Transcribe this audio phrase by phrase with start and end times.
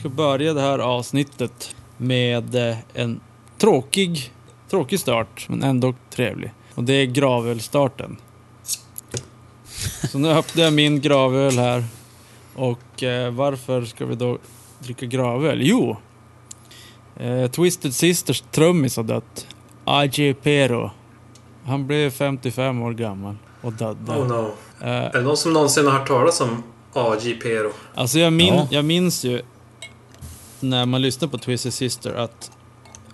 [0.00, 3.20] ska börja det här avsnittet med eh, en
[3.58, 4.32] tråkig,
[4.70, 6.52] tråkig start, men ändå trevlig.
[6.74, 8.16] Och det är gravölstarten.
[10.10, 11.84] Så nu öppnar jag min gravöl här.
[12.54, 14.38] Och eh, varför ska vi då
[14.78, 15.58] dricka gravöl?
[15.62, 15.96] Jo!
[17.16, 19.46] Eh, Twisted Sisters trummis har dött.
[19.84, 20.90] AJ Pero.
[21.64, 24.20] Han blev 55 år gammal och dödade.
[24.20, 24.52] Oh no.
[24.80, 26.62] Eh, Är det någon som någonsin har hört talas om
[26.92, 27.34] A.J.
[27.42, 27.70] Pero?
[27.94, 28.66] Alltså jag, min, Ja.
[28.70, 29.42] jag minns ju
[30.62, 32.50] när man lyssnar på Twisted Sister att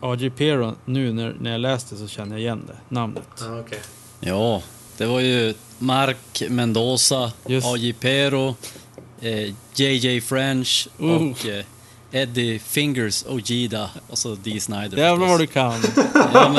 [0.00, 0.30] A.J.
[0.30, 3.28] Pero, nu när, när jag läste så känner jag igen det, namnet.
[3.40, 3.80] Ja, okej.
[4.20, 4.62] Ja,
[4.96, 7.32] det var ju Mark Mendoza.
[7.64, 7.92] A.J.
[8.00, 8.54] Pero,
[9.20, 10.20] eh, J.J.
[10.20, 11.10] French Uh.
[11.10, 11.64] och eh,
[12.12, 14.98] Eddie Fingers Ojeda och så Dee Snider.
[14.98, 15.72] Jävlar vad du kan!
[16.32, 16.54] Ja, men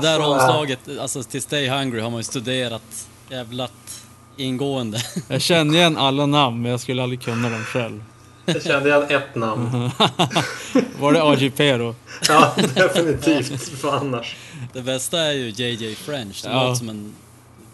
[0.00, 4.02] det där omslaget, alltså till Stay Hungry har man ju studerat jävlat
[4.36, 5.02] ingående.
[5.28, 8.04] Jag känner igen alla namn men jag skulle aldrig kunna dem själv.
[8.54, 9.90] Jag kände igen ett namn.
[11.00, 11.50] Var det A.J.
[11.56, 11.94] Pero?
[12.28, 13.82] Ja, definitivt.
[13.82, 14.36] Vad annars?
[14.72, 15.94] Det bästa är ju J.J.
[15.94, 16.62] French, det Ja.
[16.64, 17.12] låter som en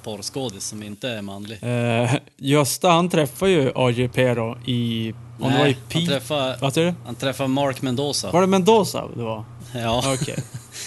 [0.02, 1.58] porrskådis som inte är manlig.
[1.62, 4.08] Eh, Gösta han träffade ju A.J.
[4.08, 5.14] Pero i...
[5.40, 6.06] Om det var i han Pete...
[6.06, 6.94] träffade, Vad säger du?
[7.06, 8.30] han träffade Mark Mendoza.
[8.30, 9.44] Var det Mendoza det var?
[9.74, 10.02] Ja.
[10.14, 10.36] Okej,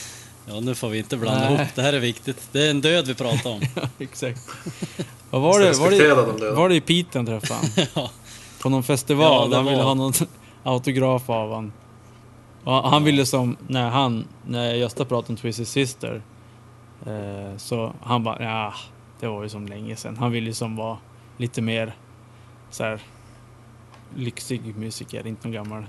[0.52, 1.54] Ja, nu får vi inte blanda Nej.
[1.56, 1.68] ihop.
[1.76, 2.38] Det här är viktigt.
[2.52, 3.62] Det är en död vi pratar om.
[4.00, 4.40] exakt.
[5.30, 5.74] Vad var det?
[5.74, 6.56] Var det, de döda.
[6.56, 7.86] var det i Pete han träffade han?
[7.96, 8.12] Ja.
[8.62, 10.14] På någon Ja, festival, det han ville ha någon
[10.64, 11.72] autograf av han.
[12.64, 16.22] Och han ville som, när han, när Gösta pratade om Twisted Sister,
[17.06, 18.74] eh, så han bara, ja,
[19.20, 20.18] det var ju som länge sedan.
[20.18, 20.98] Han ville ju som vara
[21.38, 21.96] lite mer
[22.72, 23.00] så här
[24.16, 25.86] lyxig musiker, inte någon gammal.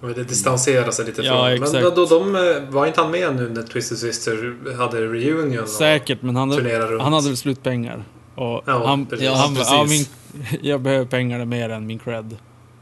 [0.00, 1.52] Man vill distansera sig lite Ja, från.
[1.52, 1.72] exakt.
[1.72, 5.62] Men då, de, eh, var inte han med nu när Twisted Sister hade reunion?
[5.62, 7.02] och- Säkert, men han, runt.
[7.02, 8.04] han hade väl slut pengar.
[8.34, 9.28] Och Ja, han, precis.
[9.28, 10.58] han bara, ja, min, precis.
[10.62, 12.36] jag behöver pengar mer än min cred.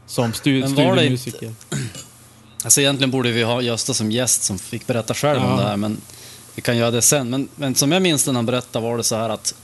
[0.07, 1.53] Som stu, studiemusiker.
[2.63, 5.55] Alltså egentligen borde vi ha Gösta som gäst som fick berätta själv om Ja.
[5.57, 6.01] det här, men
[6.55, 7.29] vi kan göra det sen.
[7.29, 9.55] Men, men som jag minns när han berättade var det så här att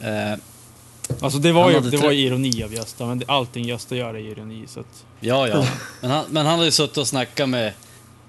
[0.00, 0.38] eh,
[1.20, 4.18] Alltså det var ju det var ironi av Gösta, men det, allting Gösta gör är
[4.18, 4.64] ironi.
[4.66, 5.66] Så att, Ja, ja.
[6.00, 7.72] Men han, men han hade ju suttit och snackat med...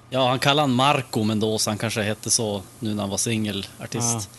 [0.09, 1.71] Ja, han kallade han Marco Mendoza.
[1.71, 4.29] Han kanske hette så nu när han var singelartist.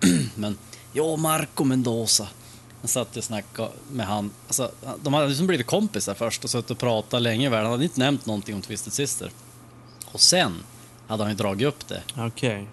[0.34, 0.58] Men,
[0.92, 2.28] ja, Marco Mendoza.
[2.80, 4.30] Han satt och snackade med han.
[4.46, 4.70] Alltså,
[5.02, 7.48] de hade liksom blivit kompisar först och suttit och pratat länge.
[7.48, 7.62] väl.
[7.62, 9.30] Han hade inte nämnt någonting om Twisted Sister.
[10.12, 10.54] Och sen
[11.06, 12.02] hade han ju dragit upp det.
[12.16, 12.68] okej.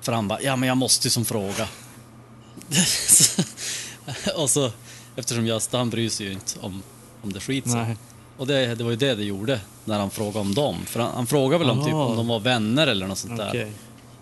[0.00, 1.68] För han bara, ja men jag måste ju som fråga.
[4.36, 4.70] och så,
[5.16, 6.82] eftersom Gösta han bryr sig ju inte om,
[7.22, 7.62] om det sig.
[7.64, 7.96] Nej.
[8.36, 10.76] Och det, det var ju det det gjorde när han frågade om dem.
[10.86, 13.52] För han, han frågade väl om, typ, om de var vänner eller något sånt Okej.
[13.52, 13.72] där.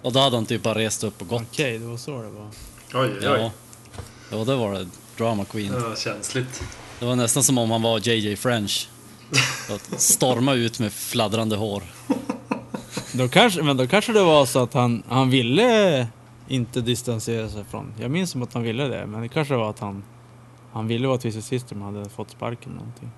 [0.02, 1.42] Och då hade han typ bara rest upp och gått.
[1.42, 2.48] Okej, det var så det var.
[2.94, 3.36] Oj, oj, Ja.
[3.44, 3.50] oj.
[4.30, 4.86] ja, det var det.
[5.18, 5.72] Drama Queen.
[5.72, 6.62] Ja, känsligt.
[6.98, 8.88] Det var nästan som om han var JJ French.
[9.70, 11.82] Att storma ut med fladdrande hår.
[13.12, 16.06] Då kanske, men då kanske det var så att han, han ville
[16.48, 17.92] inte distansera sig från...
[18.00, 20.04] Jag minns som att han ville det, men det kanske var att han...
[20.72, 23.10] Han ville vara Twisted Sister men hade fått sparken eller någonting.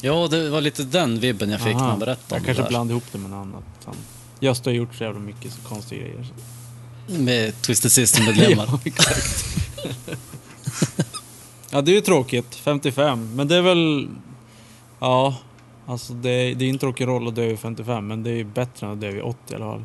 [0.00, 1.90] Ja, det var lite den vibben jag fick när Aha.
[1.90, 2.68] han berättade Jag om kanske det där.
[2.70, 3.64] blandade ihop det med något annat.
[3.84, 3.94] Han,
[4.40, 6.24] Gösta har gjort så jävla mycket så konstiga grejer.
[6.24, 6.34] Så.
[7.18, 8.66] Med Twisted Sister-medlemmar.
[8.72, 9.44] Ja, exakt.
[11.70, 12.54] ja, det är ju tråkigt.
[12.54, 13.30] 55.
[13.36, 14.08] Men det är väl...
[15.00, 15.36] Ja,
[15.86, 18.86] alltså det, det är inte rock'n'roll att dö vid 55, men det är ju bättre
[18.86, 19.84] än att dö vid 80 i alla fall.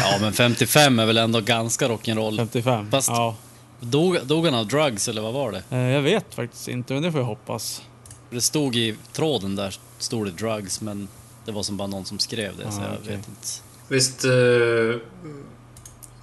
[0.00, 2.36] Ja, men 55 är väl ändå ganska rock'n'roll.
[2.36, 2.90] 55?
[2.90, 3.36] Fast- Ja.
[3.80, 5.62] Dog, dog han av drugs eller vad var det?
[5.70, 7.82] Eh, Jag vet faktiskt inte, men det får jag hoppas.
[8.30, 11.08] Det stod i tråden där, stod det drugs, men
[11.44, 13.16] det var som bara någon som skrev det, så Ah, jag okej.
[13.16, 13.48] vet inte.
[13.88, 14.30] Visst eh,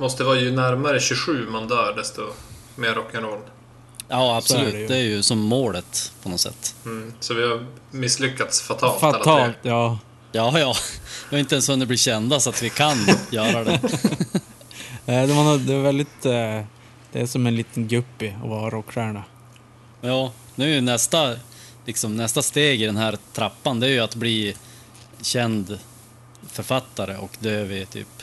[0.01, 2.21] måste vara ju närmare 27 man dör desto
[2.75, 3.39] mer rock'n'roll.
[4.07, 4.73] Ja, Så är absolut.
[4.73, 4.87] det ju.
[4.87, 6.75] det, är ju som målet på något sätt.
[6.85, 7.13] Mm.
[7.19, 9.71] Så vi har misslyckats fatalt alla Fatalt, tre.
[9.71, 9.99] ja.
[10.31, 10.75] Ja, ja.
[11.29, 12.97] Vi har inte ens hunnit bli kända så att vi kan
[13.31, 13.73] göra det.
[15.05, 16.25] Eh, Det var, det var väldigt...
[16.25, 16.61] eh,
[17.11, 19.23] Det är som en liten guppy att vara rockstjärna.
[20.01, 21.35] Ja, nu är ju nästa,
[21.85, 24.55] liksom, nästa steg i den här trappan, det är ju att bli
[25.21, 25.79] känd
[26.47, 28.20] författare och dö vid typ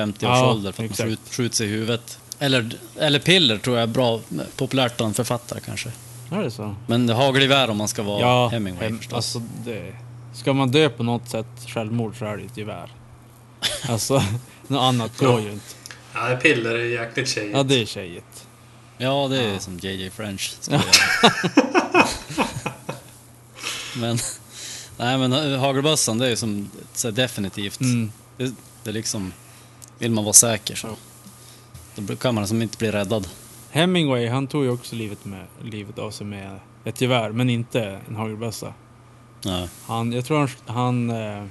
[0.00, 1.08] 50 års Ja, ålder för att man exakt.
[1.08, 2.18] skjut, skjuter sig i huvudet.
[2.38, 4.20] Eller, eller piller tror jag är bra,
[4.56, 5.92] populärt bland författare kanske.
[6.32, 6.74] Är det så?
[6.86, 9.14] Men hagelgevär om man ska vara Ja, Hemingway hem- förstås.
[9.16, 9.92] alltså det...
[10.34, 12.90] Ska man dö på något sätt självmord så är det ett gevär.
[13.88, 14.22] Alltså,
[14.66, 15.64] något annat går ju inte.
[16.14, 17.56] Ja, piller är jäkligt tjejigt.
[17.56, 18.46] Ja, det är tjejigt.
[18.98, 20.80] Ja, det är som JJ French göra.
[23.96, 24.18] men,
[24.96, 27.80] nej men äh, hagelbössan det är ju som så definitivt.
[27.80, 28.12] Mm.
[28.36, 28.54] Det,
[28.84, 29.32] det är liksom,
[29.98, 30.88] vill man vara säker så.
[31.96, 33.28] Då kan man som inte bli räddad.
[33.70, 38.00] Hemingway, han tog ju också livet, med, livet av sig med ett gevär, men inte
[38.08, 38.74] en hagelbössa.
[39.44, 39.68] Nej.
[39.86, 41.44] Han, jag tror han, han eh,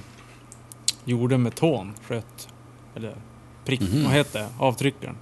[1.06, 2.48] gjorde med tån, sköt,
[2.96, 3.16] eller
[3.66, 4.04] prick, Mhm.
[4.04, 4.50] vad heter det?
[4.60, 5.18] Avtryckaren.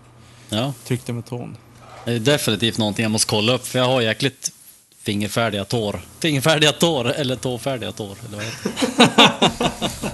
[0.49, 1.57] Ja, Tryckte med tån.
[2.05, 4.51] det är definitivt någonting jag måste kolla upp för jag har jäkligt
[4.97, 6.01] fingerfärdiga tår.
[6.19, 8.71] Fingerfärdiga tår, eller tåfärdiga tår, eller vad heter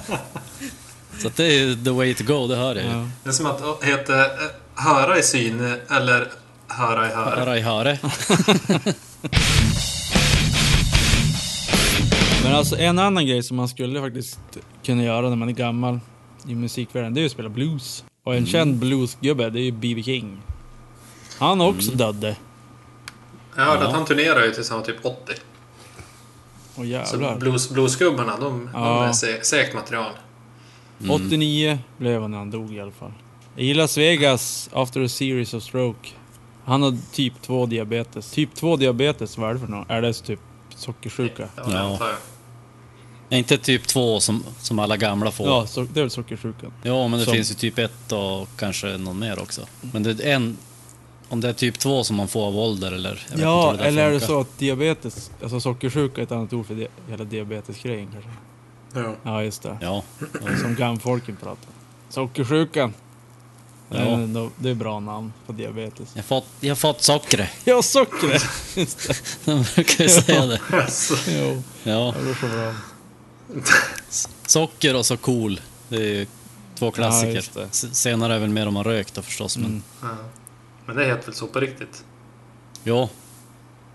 [0.08, 0.18] det?
[1.22, 2.90] Så att det är the way to go, det hör jag ju.
[2.92, 3.08] Ja.
[3.24, 4.32] Det är som att heta eh,
[4.76, 6.28] höra i syn eller
[6.68, 7.36] höra i hör.
[7.38, 7.98] Höra i höre.
[12.44, 14.40] Men alltså en annan grej som man skulle faktiskt
[14.84, 16.00] kunna göra när man är gammal
[16.48, 18.04] i musikvärlden, det är ju att spela blues.
[18.24, 20.04] Och en känd bluesgubbe, det är ju B.B.
[20.04, 20.42] King.
[21.40, 22.36] Han har också dödde.
[23.56, 23.88] Jag hörde Ja.
[23.88, 25.34] att han turnerar ju tills han var typ 80.
[26.76, 27.38] Åh Så jävlar.
[27.38, 29.06] blues, bluesgubbarna, de, de Ja.
[29.08, 29.76] är se, segt
[31.08, 31.26] material.
[31.28, 33.12] 89 blev han när han dog i alla fall.
[33.58, 36.10] I Las Vegas, after a series of stroke.
[36.66, 38.32] Han har typ 2 diabetes.
[38.32, 39.90] Typ 2 diabetes, vad är det för något?
[39.90, 40.40] Är det typ
[40.76, 41.48] sockersjuka?
[41.56, 41.98] Ja, Ja.
[43.30, 43.38] jag.
[43.40, 45.48] Inte typ två som, som alla gamla får.
[45.48, 46.74] Ja, så, det är väl sockersjukan.
[46.84, 49.62] Ja, men det Som- finns ju typ ett och kanske någon mer också.
[49.82, 50.58] Men det är en...
[51.30, 53.26] Om det är typ två som man får av ålder eller...
[53.30, 54.28] jag vet Ja, eller är det funkar.
[54.36, 58.30] så att diabetes, alltså sockersjuka är ett annat ord för di hela diabetesgrejen kanske?
[58.94, 59.16] Ja.
[59.24, 59.78] Ja, just det.
[59.82, 61.70] Ja, Ja, Som gamfolken pratar.
[62.10, 62.94] Sockersjukan.
[63.90, 64.12] Det är Ja.
[64.14, 66.10] ändå- Det är bra namn på diabetes.
[66.14, 67.50] jag har fått, jag har fått sockret.
[67.64, 68.46] Ja, sockret!
[68.76, 69.22] Just det.
[69.46, 70.60] De brukar ju säga det.
[70.72, 72.74] Alltså, Jo, Ja, det går så bra.
[74.46, 75.62] socker och så cool.
[75.90, 76.28] Det är ju
[76.76, 77.46] två klassiker.
[77.54, 77.64] det.
[77.72, 79.66] S- Senare är väl mer om man rökt då förstås, men...
[79.66, 79.82] Mm.
[80.02, 80.08] ja.
[80.86, 82.04] Men det heter väl så på riktigt?
[82.84, 83.10] Ja.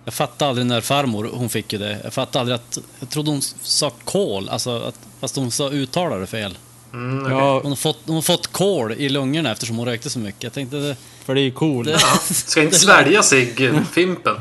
[0.07, 2.01] Jag fattade aldrig när farmor, hon fick ju det.
[2.05, 2.79] Jag fattade aldrig att...
[3.01, 6.59] Jag trodde hon sa kol, alltså att, fast hon sa uttalade fel.
[6.93, 7.33] Mm.
[7.33, 10.43] Ja, Hon har, fått, hon har fått kol i lungorna eftersom hon rökte så mycket.
[10.43, 10.97] Jag tänkte det...
[11.25, 11.85] för det är ju cool.
[11.85, 13.55] det Ja, Ska inte svälja sig
[13.93, 14.37] Fimpen.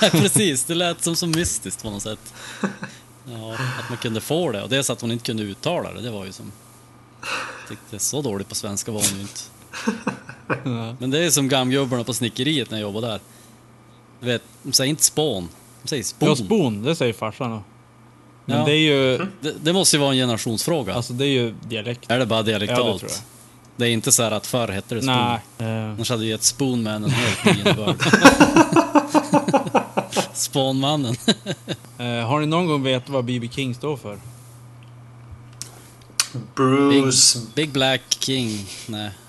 [0.00, 2.34] Nej, precis, det lät som så mystiskt på något sätt.
[3.24, 4.62] Ja, att man kunde få det.
[4.62, 6.52] Och dels att hon inte kunde uttala det, det var ju som...
[7.20, 9.40] Jag tyckte så dåligt på svenska var hon ju inte.
[10.98, 13.20] Men det är som gamgubbarna på snickeriet när jag jobbade där.
[14.20, 15.48] Du vet, de säger inte spån.
[15.82, 16.28] De säger spon.
[16.28, 17.50] Ja, spon, det säger farsan.
[17.50, 17.62] då.
[18.44, 18.64] Men Ja.
[18.64, 20.94] det är ju, Det, det måste ju vara en generationsfråga.
[20.94, 22.10] alltså det är ju dialekt.
[22.10, 22.78] är det bara Ja, dialektalt?
[23.02, 23.20] det tror jag.
[23.76, 25.14] Det är inte så här att förr hette det spon.
[25.16, 25.40] Nej.
[25.58, 27.96] Eh, Annars hade vi gett Spoonman en helt ny innebörd.
[30.32, 31.14] Spånmannen.
[31.98, 33.48] eh, har ni någon gång vetat vad B.B.
[33.52, 34.18] King står för?
[36.32, 37.38] Big, Bruce...
[37.54, 38.66] Big Black King.
[38.86, 39.10] Nej.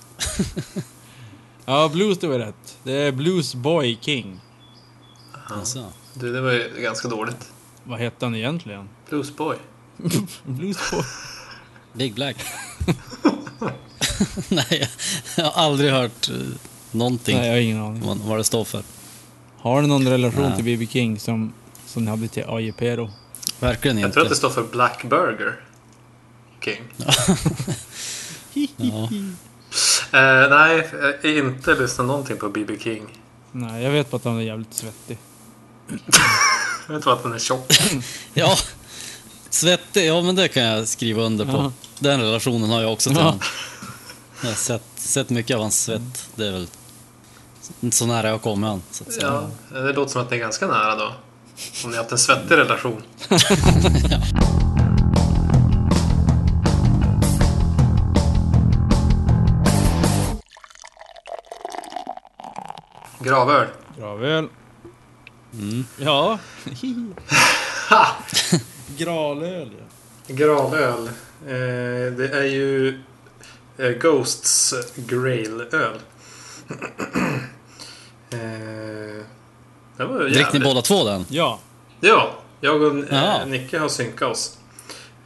[1.65, 2.77] Ja, blues det var rätt.
[2.83, 4.39] Det är Blues Boy King.
[5.51, 5.85] Alltså.
[6.13, 7.51] Du, det var ju ganska dåligt.
[7.83, 8.89] Vad hette han egentligen?
[9.09, 9.55] Bluesboy.
[10.43, 11.03] Blues Boy.
[11.93, 12.35] Big Black.
[14.49, 14.89] Nej,
[15.37, 16.35] jag har aldrig hört eh,
[16.91, 18.01] någonting Nej, jag har ingen aning.
[18.05, 18.83] vad, vad det står för.
[19.57, 20.55] Har ni någon relation Nej.
[20.55, 20.87] till B.B.
[20.91, 21.53] King som,
[21.85, 23.09] som ni hade till AJP då?
[23.59, 24.13] Verkligen Jag inte.
[24.13, 25.59] tror att det står för Black Burger
[26.61, 26.83] King.
[28.77, 29.09] Ja.
[30.13, 30.89] Eh, nej,
[31.21, 32.77] jag har inte lyssnat någonting på B.B.
[32.79, 33.03] King.
[33.51, 35.17] Nej, jag vet bara att han är jävligt svettig.
[36.89, 37.73] Jag bara att den är tjock.
[38.33, 38.57] ja,
[39.49, 40.07] svettig.
[40.07, 41.51] Ja, men det kan jag skriva under på.
[41.51, 41.71] Ja.
[41.99, 43.23] Den relationen har jag också till Ja.
[43.25, 43.39] honom.
[44.41, 46.29] Jag har sett, sett mycket av hans svett.
[46.35, 46.67] Det är väl
[47.91, 48.81] så nära jag kommit han.
[48.91, 49.47] Så att säga.
[49.71, 51.11] Ja, det låter som att det är ganska nära då.
[51.83, 53.01] Om ni har haft en svettig relation.
[63.19, 63.67] Gravöl.
[63.97, 64.49] Gravöl.
[65.53, 65.85] Mm.
[65.97, 66.39] Ja.
[68.97, 69.85] Gralöl, ja.
[70.35, 71.07] Gravöl.
[71.47, 72.99] Eh, det är ju
[73.77, 75.99] eh, Ghosts Grail-öl.
[78.29, 79.25] eh,
[79.97, 81.25] det var ju Drick ni båda två den?
[81.29, 81.59] Ja.
[82.01, 84.57] Ja, jag och eh, Nicke har synkat oss.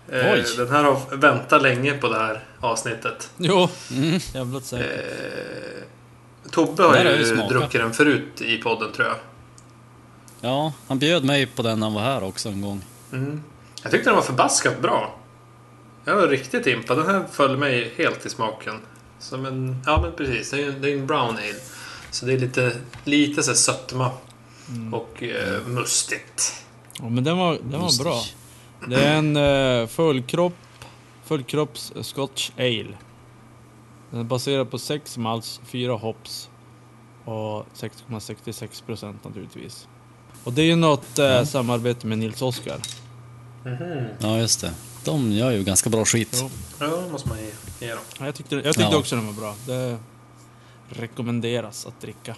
[0.09, 0.45] Eh, Oj.
[0.57, 3.29] den här har väntat länge på det här avsnittet.
[3.37, 3.69] Jo.
[3.91, 4.19] Mm.
[4.33, 4.91] Jävligt säkert.
[4.91, 9.15] Eh, Tobbe har ju ju druckit den förut i podden tror jag.
[10.43, 12.81] Ja, han bjöd mig på den när han var här också en gång.
[13.11, 13.43] Mm.
[13.83, 15.15] Jag tyckte den var förbaskat bra.
[16.05, 16.97] Jag var riktigt impad.
[16.97, 18.73] Den här föll mig helt i smaken.
[19.19, 19.83] Som en...
[19.85, 21.55] Ja men precis, det är ju det är en brown ale.
[22.11, 22.71] Så det är lite,
[23.03, 24.11] lite så sötma.
[24.91, 26.65] Och eh, mustigt.
[26.99, 28.21] Ja, men den var, den var bra.
[28.87, 30.55] Det är en uh, fullkropp,
[31.25, 32.97] fullkropps Scotch Ale.
[34.09, 36.49] Den är baserad på 6 malts, 4 hops
[37.25, 39.87] och 6,66 procent naturligtvis.
[40.43, 42.79] Och det är ju något eh, samarbete med Nils Oskar.
[43.65, 44.05] Mhm.
[44.19, 44.71] Ja, just det.
[45.03, 46.37] De gör ju ganska bra skit.
[46.41, 46.49] Jo.
[46.79, 48.03] Ja, det måste man ge, ge dem.
[48.19, 48.97] Ja, jag tyckte, jag tyckte Ja.
[48.97, 49.55] också den var bra.
[49.65, 49.97] Det
[50.89, 52.35] rekommenderas att dricka.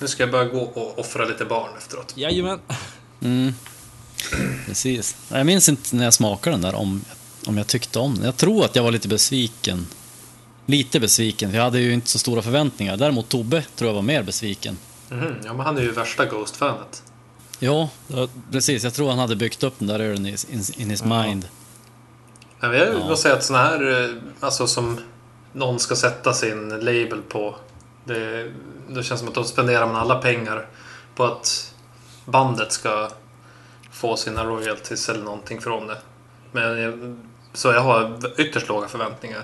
[0.00, 2.12] Nu ska jag bara gå och offra lite barn efteråt.
[2.16, 2.58] Jajamän.
[3.22, 3.54] Mm.
[4.66, 5.16] Precis.
[5.28, 7.04] Jag minns inte när jag smakade den där om,
[7.46, 8.24] om jag tyckte om den.
[8.24, 9.86] Jag tror att jag var lite besviken.
[10.66, 12.96] Lite besviken, för jag hade ju inte så stora förväntningar.
[12.96, 14.78] Däremot Tobbe tror jag var mer besviken.
[15.12, 17.02] Mhm, Ja, men han är ju värsta Ghost-fanet.
[17.58, 18.84] Ja, Ja, precis.
[18.84, 21.22] Jag tror han hade byggt upp den där ölen in, his Ja.
[21.22, 21.48] mind.
[22.60, 22.98] Men jag Ja.
[22.98, 25.00] måste säga att såna här, eh, alltså som
[25.52, 27.54] någon ska sätta sin label på.
[28.04, 28.50] Det,
[28.88, 30.66] det känns som att då spenderar man alla pengar
[31.14, 31.74] på att
[32.24, 33.08] bandet ska
[33.92, 35.98] få sina royalties eller någonting från det.
[36.52, 37.16] Men jag,
[37.52, 39.42] så jag har ytterst låga förväntningar.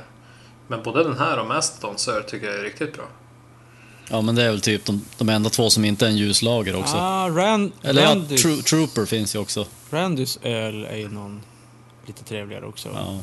[0.68, 3.04] Men både den här och Mastodon Sir tycker jag är riktigt bra.
[4.10, 6.76] Ja, men det är väl typ de, de enda två som inte är en ljuslager
[6.76, 6.96] också.
[6.96, 9.66] Ah, Rand, Eller ja, Randys, Tro, Trooper finns ju också.
[9.90, 11.40] Randys öl är ju någon
[12.06, 12.88] lite trevligare också.
[12.94, 13.18] Ja.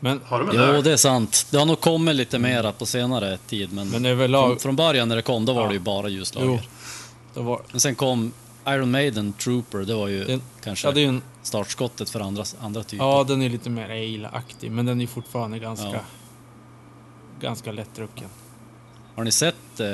[0.00, 1.46] Men, Har de en Jo, det är sant.
[1.50, 4.48] Det har nog kommit lite mera på senare tid, men, men överlag...
[4.48, 5.68] från, från början när det kom, då var Ja.
[5.68, 6.62] det ju bara Jo, ljuslager.
[7.34, 8.32] det var, Men sen kom
[8.68, 12.20] Iron Maiden Trooper, det var ju Den- kanske ja, det är ju en, startskottet för
[12.20, 13.04] andra, andra typer.
[13.04, 16.00] ja, den är lite mer ale-aktig, men den är fortfarande ganska, Ja.
[17.40, 18.28] ganska lättdrucken.
[19.16, 19.86] Har ni sett eh,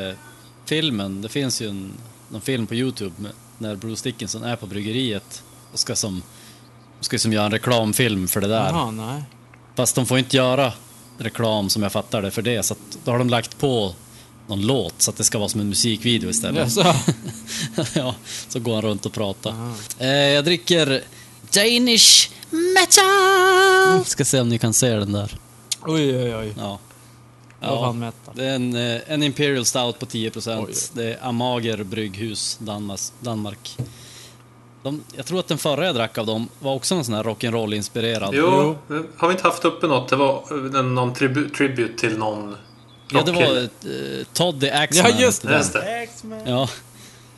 [0.71, 1.23] filmen?
[1.23, 1.93] Det finns ju en,
[2.29, 6.23] någon film på Youtube med, när Bruce Dickinson är på bryggeriet och ska som,
[7.00, 8.69] ska som göra en reklamfilm för det där.
[8.69, 9.23] Jaha, nej.
[9.75, 10.73] Fast de får inte göra
[11.19, 13.95] reklam som jag fattar det för det, så att, då har de lagt på
[14.47, 16.77] någon låt så att det ska vara som en musikvideo istället.
[16.77, 16.95] Jaså?
[17.95, 18.15] ja,
[18.49, 19.50] så går han runt och pratar.
[19.50, 19.75] Aha.
[19.99, 21.03] Eh, jag dricker
[21.53, 24.05] Danish metal.
[24.05, 25.39] Ska se om ni kan se den där.
[25.83, 26.55] Oj, oj, oj.
[26.59, 26.79] Ja.
[27.61, 30.64] Ja, fan det är en, eh, en Imperial Stout på 10%.
[30.69, 30.75] Oj.
[30.93, 33.00] Det är Amager Brygghus, Danmark.
[33.21, 33.76] Danmark.
[34.83, 37.25] De, jag tror att den förra jag drack av dem var också någon sån här
[37.25, 38.31] rock'n'roll-inspirerad.
[38.33, 38.76] Jo,
[39.17, 40.09] har vi inte haft uppe något?
[40.09, 40.45] Det var
[40.76, 42.57] eh, någon tribu- tribute till någon
[43.12, 43.69] Ja, det var eh,
[44.33, 45.11] Todd the Axeman.
[45.14, 45.62] Ja, just den.
[45.73, 46.02] Det.
[46.02, 46.47] X-Men.
[46.50, 46.69] Ja,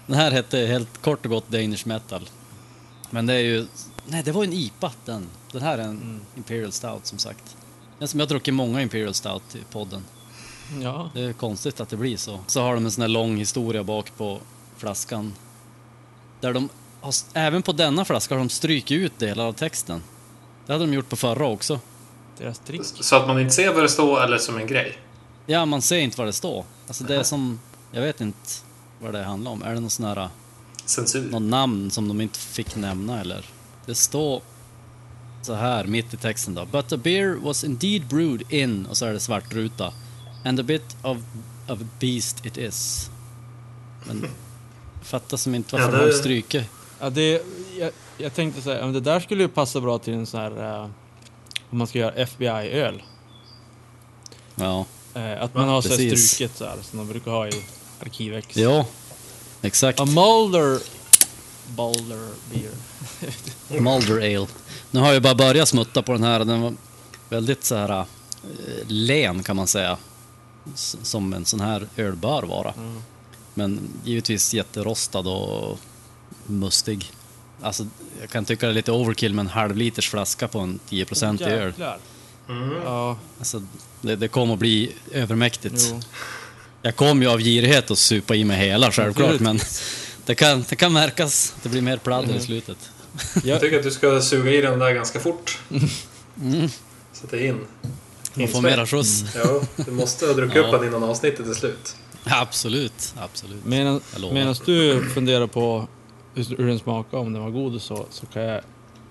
[0.07, 2.29] den här hette helt kort och gott Danish Metal.
[3.11, 3.67] Men det är ju...
[4.07, 5.27] Nej, det var en IPA den.
[5.53, 6.21] Den här är en Mm.
[6.37, 7.57] Imperial Stout som sagt.
[8.03, 10.05] Är som jag har druckit många Imperial Stout i podden.
[10.81, 11.11] Ja.
[11.15, 12.41] Det är konstigt att det blir så.
[12.47, 14.41] Så har de en sån här lång historia bak på
[14.77, 15.35] flaskan.
[16.41, 16.69] Där de,
[17.01, 20.03] har, även på denna flaska har de strykit ut delar av texten.
[20.67, 21.81] Det hade de gjort på förra också.
[22.39, 22.81] Deras trick.
[22.85, 24.99] Så att man inte ser vad det står eller som en grej.
[25.47, 26.65] Ja, man ser inte vad det står.
[26.87, 27.61] Alltså det är som,
[27.93, 28.51] jag vet inte
[29.01, 29.63] vad det handlar om.
[29.63, 30.29] Är det någon sån här,
[30.85, 31.31] Censur.
[31.31, 33.45] någon namn som de inte fick nämna eller?
[33.87, 34.43] Det står
[35.43, 36.65] så här mitt i texten då.
[36.67, 39.93] But the beer was indeed brewed in, och så är det svart ruta.
[40.45, 41.19] And a bit of,
[41.69, 43.11] of a beast it is.
[44.07, 44.27] Men
[45.03, 46.65] fattar som inte varför Ja, de det- har strykit.
[47.01, 47.43] Ja, det,
[47.79, 50.81] jag, jag tänkte säga, men det där skulle ju passa bra till en sån här...
[50.83, 50.89] eh,
[51.71, 53.03] om man ska göra FBI-öl.
[54.55, 56.31] Ja, Eh, att man har så här Precis.
[56.31, 57.53] struket så här, som de brukar ha i
[58.01, 58.57] Arkivex.
[58.57, 58.87] ja
[59.63, 60.01] exakt.
[60.01, 60.79] A Mulder...
[61.77, 63.81] Boulder beer.
[63.81, 64.47] Mulder Ale.
[64.95, 66.45] Nu har jag bara börjat smutta på den här.
[66.45, 66.75] Den var
[67.29, 68.05] väldigt så här eh,
[68.87, 69.99] len kan man säga.
[70.75, 72.73] S- Som en sån här öl bör vara.
[72.77, 73.03] Mm.
[73.55, 75.79] Men givetvis jätterostad och
[76.47, 77.11] mustig.
[77.63, 77.87] Alltså,
[78.21, 81.67] jag kan tycka det är lite overkill med en halvliters flaska på en 10% öl.
[81.69, 81.99] Jäklar.
[82.49, 82.71] Mm.
[82.85, 83.63] Ja, Alltså,
[84.01, 85.89] det, det kommer att bli övermäktigt.
[85.91, 86.01] jo.
[86.83, 89.61] Jag kom ju av girighet att supa i mig hela självklart, men
[90.27, 91.55] det kan, det kan märkas.
[91.63, 92.43] Det blir mer pladder i Mm.
[92.43, 92.91] slutet.
[93.45, 95.59] Jag tycker att du ska suga i den där ganska fort.
[96.43, 96.69] Mm.
[97.13, 97.59] Sätta in.
[98.35, 99.25] Man får mera skjuts.
[99.35, 100.63] Ja, du måste ha druckit Ja.
[100.63, 101.97] upp den innan avsnittet är slut.
[102.25, 103.65] Absolut, absolut.
[103.65, 104.01] Medan,
[104.67, 105.89] du funderar på
[106.35, 108.61] hur den smakar, om den var god och så, så kan jag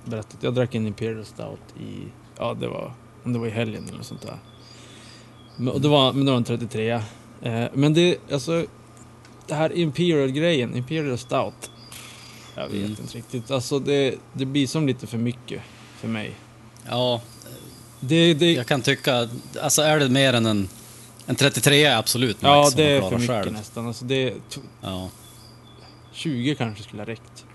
[0.05, 2.03] berätta att jag drack en Imperial Stout i,
[2.38, 2.93] ja det var,
[3.24, 4.38] om det var i helgen eller sånt där.
[5.55, 6.89] Men, och det var, men det var en 33.
[6.91, 7.01] Eh,
[7.74, 8.65] men det, alltså,
[9.48, 11.72] det här Imperial-grejen, Imperial Stout.
[12.55, 12.89] Jag vet Mm.
[13.00, 15.62] inte riktigt, alltså det, det blir som lite för mycket
[16.00, 16.36] för mig.
[16.89, 17.22] Ja,
[18.00, 19.29] Det, det, jag kan tycka,
[19.62, 20.70] alltså är det mer än en,
[21.25, 23.51] en 33 är absolut max ja, det är för mycket själv.
[23.53, 23.88] nästan.
[23.88, 24.34] Alltså det,
[24.81, 25.10] Ja,
[26.12, 27.46] 20 kanske skulle ha räckt.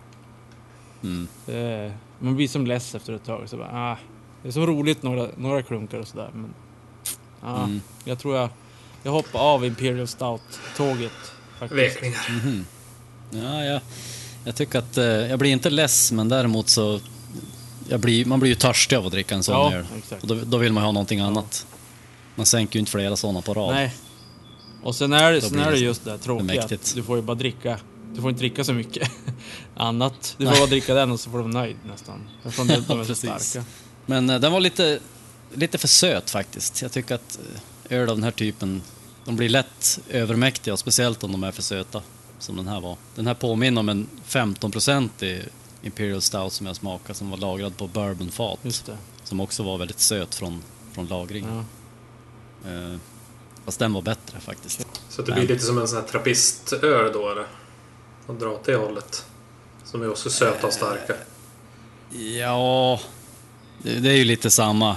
[1.03, 1.29] mm.
[2.19, 3.49] Man blir som less efter ett tag.
[3.49, 3.97] Så bara, ah,
[4.43, 6.31] det är så roligt några, några klunkar och sådär.
[6.35, 6.55] Men
[7.41, 7.81] ah, Mm.
[8.05, 8.49] jag tror jag,
[9.03, 11.13] jag hoppar av Imperial Stout-tåget.
[11.59, 11.97] faktiskt.
[11.97, 12.31] Vekningar.
[12.45, 12.67] Mhm.
[13.31, 13.81] ja, ja.
[14.47, 17.01] Jag tycker att, eh, jag blir inte less, men däremot så,
[17.89, 19.87] blir, man blir ju törstig av att dricka en sån Ja, öl.
[20.21, 21.67] Och då, då vill man ju ha någonting annat.
[22.35, 23.75] Man sänker ju inte flera sådana på rad.
[23.75, 23.95] Nej.
[24.83, 27.23] Och sen är det, sen är det just det här tråkiga att du får ju
[27.23, 27.79] bara dricka.
[28.15, 29.11] Du får inte dricka så mycket
[29.77, 30.35] annat.
[30.39, 30.61] Du får Nej.
[30.61, 32.29] bara dricka den och så får du vara nöjd nästan.
[32.45, 33.67] Eftersom de, är så starka.
[34.07, 34.99] Men eh, den var lite,
[35.55, 36.83] lite för söt faktiskt.
[36.83, 37.39] Jag tycker att
[37.91, 38.83] eh, öl av den här typen
[39.25, 42.03] de blir lätt övermäktiga, speciellt om de är för söta.
[42.39, 42.97] Som den här var.
[43.15, 45.49] Den här påminner om en 15-procentig
[45.83, 48.59] Imperial Stout som jag smakade som var lagrad på bourbonfat.
[48.63, 48.97] Just det.
[49.25, 50.63] Som också var väldigt söt från,
[50.93, 51.47] från lagring.
[52.65, 52.71] Ja.
[52.71, 52.97] Eh,
[53.65, 54.87] fast den var bättre faktiskt.
[55.09, 57.47] Så att det blir lite som en sån här trappistöl då eller?
[58.27, 59.27] Och dra åt det hållet.
[59.85, 61.15] Som är också söta och starka.
[62.39, 63.01] Ja,
[63.83, 64.97] det, det är ju lite samma,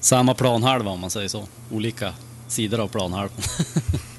[0.00, 1.48] samma planhalva om man säger så.
[1.70, 2.14] Olika
[2.48, 3.42] sidor av planhalvan.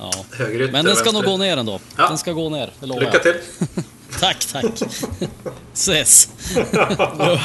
[0.00, 0.10] ja.
[0.32, 1.30] Högerytter, Men den ska nog vänster.
[1.30, 1.80] gå ner ändå.
[1.96, 2.08] Ja.
[2.08, 3.22] Den ska gå ner, det lovar Lycka jag.
[3.22, 3.34] till!
[4.20, 4.64] Tack, tack.
[5.72, 6.28] Ses.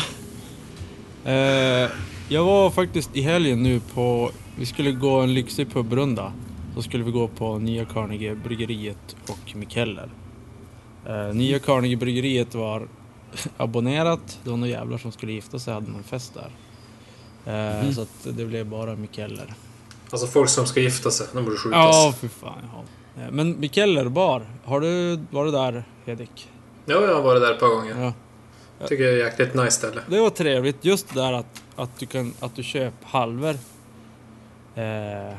[1.25, 1.89] Eh,
[2.29, 4.31] jag var faktiskt i helgen nu på...
[4.57, 6.33] Vi skulle gå en lyxig pubrunda.
[6.75, 10.09] Då skulle vi gå på Nya Carnegie bryggeriet och Mikkeller.
[11.07, 12.87] Eh, Nya Carnegie bryggeriet var
[13.57, 14.39] abonnerat.
[14.43, 16.49] Det var några jävlar som skulle gifta sig hade någon fest där.
[17.45, 17.93] Eh, Mhm.
[17.93, 19.53] Så att det blev bara Mikkeller.
[20.11, 21.77] Alltså folk som ska gifta sig, de borde skjutas.
[21.95, 22.69] Ja, för fan.
[22.73, 23.21] Ja.
[23.23, 26.49] Eh, Men Mikkeller bar, har du varit där Hedik?
[26.85, 28.13] Ja, jag har varit där ett par gånger.
[28.79, 28.87] Ja.
[28.87, 30.01] Tycker jag är jäkligt nice ställe.
[30.09, 33.57] Det var trevligt, just det där att, att du kan att du köper halver.
[34.75, 35.33] Eh,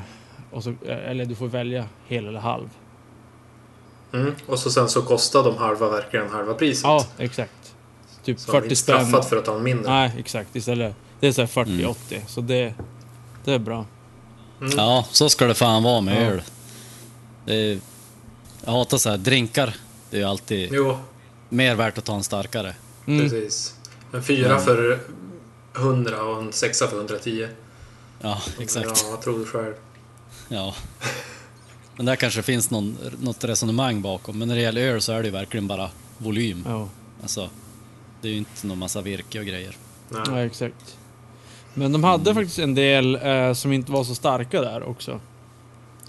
[0.50, 2.68] och så, eller du får välja hel eller halv.
[4.12, 4.34] Mm.
[4.46, 6.84] Och så sen så kostar de halva verkligen halva priset.
[6.84, 7.74] Ja, exakt.
[8.24, 9.06] Typ så de är 40 inte spänn.
[9.06, 9.92] straffat för att ta en mindre.
[9.92, 10.56] Nej, exakt.
[10.56, 10.94] Istället.
[11.20, 11.80] Det är så här Mm.
[11.80, 12.20] 40-80.
[12.26, 12.74] Så det,
[13.44, 13.84] det är bra.
[14.76, 16.20] Ja, så ska det fan vara med Ja.
[16.30, 16.42] öl.
[17.46, 17.80] Det är,
[18.64, 19.76] jag hatar så här drinkar.
[20.10, 20.98] Det är ju alltid Jo,
[21.48, 22.74] mer värt att ta en starkare.
[23.06, 23.20] Mm.
[23.28, 23.74] precis.
[24.12, 25.00] En fyra Men- för
[25.76, 27.48] 100 och en sexa för 110.
[28.20, 29.02] Ja, exakt.
[29.04, 29.74] Ja, vad tror du själv?
[30.48, 30.74] Ja.
[31.96, 34.38] Men där kanske finns någon, något resonemang bakom.
[34.38, 36.64] Men när det gäller öl så är det ju verkligen bara volym.
[36.68, 36.88] Ja.
[37.22, 37.50] Alltså,
[38.22, 39.76] det är ju inte någon massa virke och grejer.
[40.08, 40.22] Nej.
[40.26, 40.96] ja, exakt.
[41.78, 45.20] Men de hade faktiskt en del eh, som inte var så starka där också.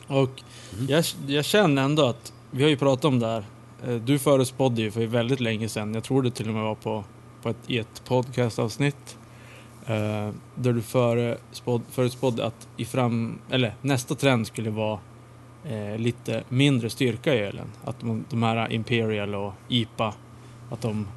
[0.07, 0.29] Och
[0.73, 0.85] Mm.
[0.89, 3.43] jag, jag känner ändå att, vi har ju pratat om det här.
[3.87, 6.75] Eh, du förutspådde ju för väldigt länge sedan, jag tror det till och med var
[6.75, 7.03] på,
[7.41, 9.17] på ett, i ett podcastavsnitt.
[9.85, 14.99] Eh, där du förutspådde, förutspådde att i fram, eller nästa trend skulle vara
[15.65, 17.67] eh, lite mindre styrka i ölen.
[17.85, 20.13] Att de, de här Imperial och IPA,
[20.71, 21.07] att de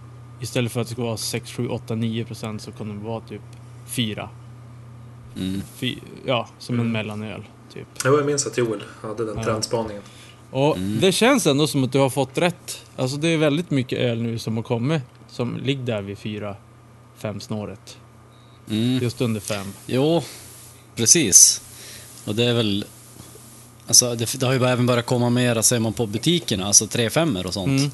[0.41, 3.21] istället för att det ska vara 6, 7, 8, 9 procent så kan de vara
[3.21, 3.43] typ
[3.87, 4.29] 4.
[5.37, 5.63] Mm.
[5.77, 6.93] Fy, ja, som en Mm.
[6.93, 7.43] mellanöl.
[7.75, 7.87] Typ.
[8.05, 9.45] Jo, jag minns att Joel hade den Ja.
[9.45, 10.03] trendspaningen.
[10.51, 11.01] Och Mm.
[11.01, 12.85] det känns ändå som att du har fått rätt.
[12.97, 15.03] Alltså det är väldigt mycket öl nu som har kommit.
[15.29, 17.97] Som ligger där vid 4-5 snåret.
[18.71, 18.99] Mm.
[19.03, 19.67] Just under 5.
[19.87, 20.23] Jo,
[20.97, 21.63] precis.
[22.25, 22.85] Och det är väl...
[23.87, 27.07] Alltså det, det har ju även börjat komma mera, ser man på butikerna, alltså 3
[27.47, 27.81] och sånt.
[27.81, 27.91] Mm.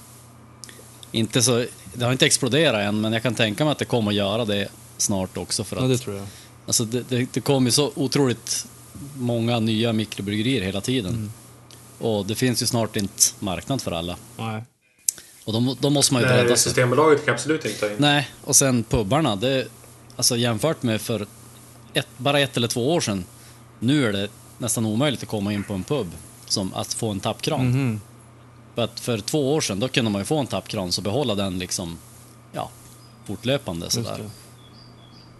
[1.12, 4.10] Inte så, det har inte exploderat än, men jag kan tänka mig att det kommer
[4.10, 5.64] att göra det snart också.
[5.64, 6.26] För Ja, att, det tror jag.
[6.66, 8.66] Alltså det, det, det kommer ju så otroligt
[9.16, 11.14] många nya mikrobryggerier hela tiden.
[11.14, 11.32] Mm.
[11.98, 14.16] Och det finns ju snart inte marknad för alla.
[14.36, 14.64] Nej.
[15.44, 16.56] Och då, då måste man ju bredda sig.
[16.56, 17.96] Systembolaget kan absolut inte ta in.
[17.98, 19.68] Nej, och sen pubbarna, det,
[20.16, 21.26] alltså jämfört med för
[21.94, 23.24] ett, bara ett eller två år sedan,
[23.78, 26.06] nu är det nästan omöjligt att komma in på en pub
[26.46, 27.68] som att få en tappkran.
[27.68, 28.00] Mhm.
[28.74, 31.34] För att för två år sedan, då kunde man ju få en tappkran så behålla
[31.34, 31.98] den liksom,
[32.52, 32.70] ja,
[33.26, 34.30] fortlöpande sådär.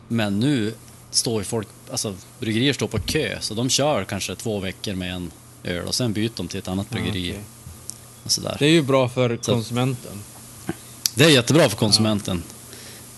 [0.09, 0.75] Men nu
[1.16, 5.14] står ju folk, alltså bryggerier står på kö, så de kör kanske två veckor med
[5.14, 5.31] en
[5.64, 7.42] öl och sen byter de till ett annat Ja, bryggeri okej.
[8.24, 8.57] och sådär.
[8.59, 10.22] Det är ju bra för Så- konsumenten.
[11.14, 12.42] Det är jättebra för konsumenten.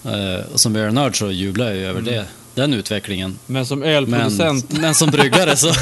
[0.05, 3.39] Eh, och som ölnörd så jublar jag ju över det, den utvecklingen.
[3.47, 4.73] Men som Men, ölproducent.
[4.81, 5.73] men som bryggare så...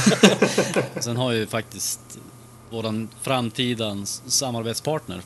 [1.00, 2.00] Sen har ju faktiskt
[2.70, 5.20] våran framtida samarbetspartner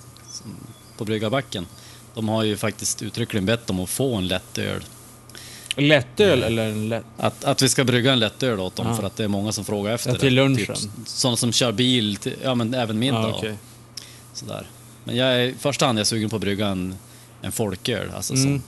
[0.96, 1.66] på Bryggarbacken,
[2.14, 4.84] de har ju faktiskt uttryckligen bett om att få en lättöl.
[5.88, 7.04] Lättöl eller en lätt...
[7.16, 8.96] Att, att vi ska brygga en lättöl åt dem Ja.
[8.96, 10.42] för att det är många som frågar efter Ja, till det.
[10.42, 10.66] lunchen.
[10.76, 13.44] Typ, sådana som kör bil, till, ja men även middag Ja, och
[14.32, 14.66] sådär.
[15.04, 16.94] Men jag är i första hand är jag sugen på att brygga en,
[17.42, 18.46] en folköl, alltså Mm.
[18.48, 18.62] som,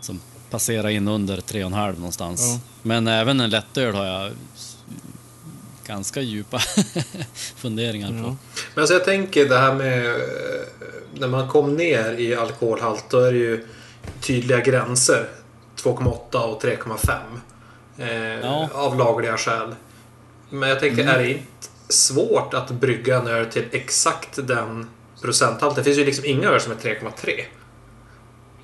[0.00, 2.40] som passerar in under 3,5 någonstans.
[2.42, 2.60] Ja.
[2.82, 4.32] Men även en lättöl har jag
[5.86, 6.58] ganska djupa
[7.56, 8.14] funderingar på.
[8.16, 8.36] Ja.
[8.74, 10.12] Men alltså jag tänker det här med eh,
[11.14, 13.66] när man kom ner i alkoholhalt då är det ju
[14.20, 15.28] tydliga gränser.
[15.82, 17.18] 2,8 och 3,5.
[17.98, 18.68] Eh, Ja.
[18.74, 19.74] Av lagliga skäl.
[20.50, 21.44] Men jag tänker, är det inte
[21.88, 24.90] svårt att brygga en öl till exakt den
[25.22, 25.76] procenthalten?
[25.78, 27.44] Det finns ju liksom inga öl som är 3,3.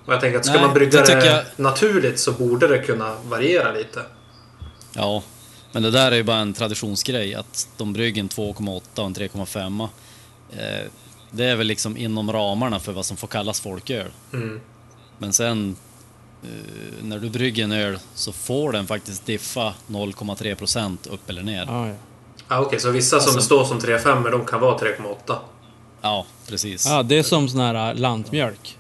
[0.07, 2.79] Och jag tänker att ska Nej, man brygga det det, jag- naturligt så borde det
[2.79, 4.03] kunna variera lite.
[4.93, 5.23] Ja,
[5.73, 9.15] men det där är ju bara en traditionsgrej att de brygger en 2,8 och en
[9.15, 9.89] 3,5.
[10.53, 10.59] Eh,
[11.31, 14.07] det är väl liksom inom ramarna för vad som får kallas folköl.
[14.33, 14.61] Mm.
[15.19, 15.77] Men sen
[17.03, 21.65] när du brygger en öl så får den faktiskt diffa 0,3% upp eller ner.
[21.69, 21.95] Ja, ja.
[22.49, 25.39] Ah, Okej, så vissa som Alltså- står som 3,5 de kan vara 3,8.
[26.01, 26.87] Ja, precis.
[26.87, 28.79] ja, det är som sån här äh, lantmjölk.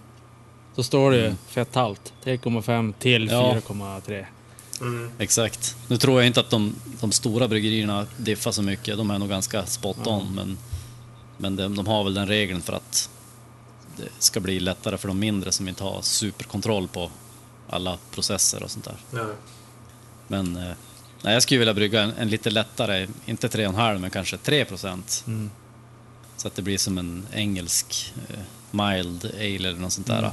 [0.77, 2.13] Så står det ju fetthalt.
[2.25, 3.57] 3,5 till Ja.
[3.69, 4.27] 4,3.
[4.81, 5.11] Mm.
[5.19, 5.77] Exakt.
[5.89, 8.97] Nu tror jag inte att de, de stora bryggerierna diffar så mycket.
[8.97, 10.35] De är nog ganska spot on.
[10.35, 10.59] Men,
[11.37, 13.11] men de, de har väl den regeln för att
[13.97, 17.11] det ska bli lättare för de mindre som inte har superkontroll på
[17.69, 18.97] alla processer och sånt där.
[19.11, 19.27] Ja.
[20.29, 20.73] Men eh,
[21.23, 25.25] nej, jag skulle vilja brygga en, en lite lättare, inte 3,5 men kanske 3 procent.
[25.27, 25.51] Mm.
[26.37, 28.39] Så att det blir som en engelsk eh,
[28.71, 30.31] mild ale eller något sånt där.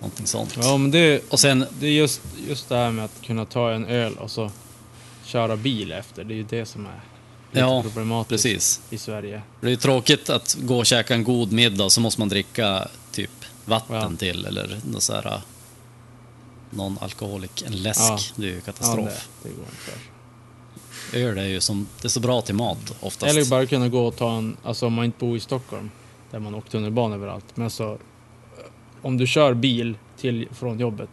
[0.00, 0.58] Någonting sånt.
[0.62, 3.70] Ja, men det, Och sen, det är just, just det här med att kunna ta
[3.72, 4.50] en öl och så
[5.24, 6.24] köra bil efter.
[6.24, 7.00] Det är ju det som är
[7.50, 8.80] lite Ja, problematiskt precis.
[8.90, 9.42] i Sverige.
[9.60, 12.28] Det är ju tråkigt att gå och käka en god middag och så måste man
[12.28, 13.30] dricka typ
[13.64, 14.12] vatten Ja.
[14.18, 15.40] till eller något så här,
[16.70, 18.00] någon alkoholik, en läsk.
[18.00, 18.18] Ja.
[18.36, 19.28] Det är ju Ja, katastrof.
[19.42, 21.18] det, det går inte.
[21.18, 23.32] Öl är ju som, det är så bra till mat oftast.
[23.32, 25.90] Eller bara kunna gå och ta en, alltså om man inte bor i Stockholm,
[26.30, 27.44] där man åker tunnelbana överallt.
[27.54, 27.98] Men så,
[29.02, 31.10] om du kör bil till, från jobbet,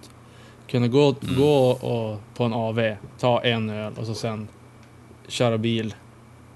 [0.67, 1.35] kunna gå, Mm.
[1.35, 4.47] gå och, på en AV, ta en öl och så sen
[5.27, 5.93] köra bil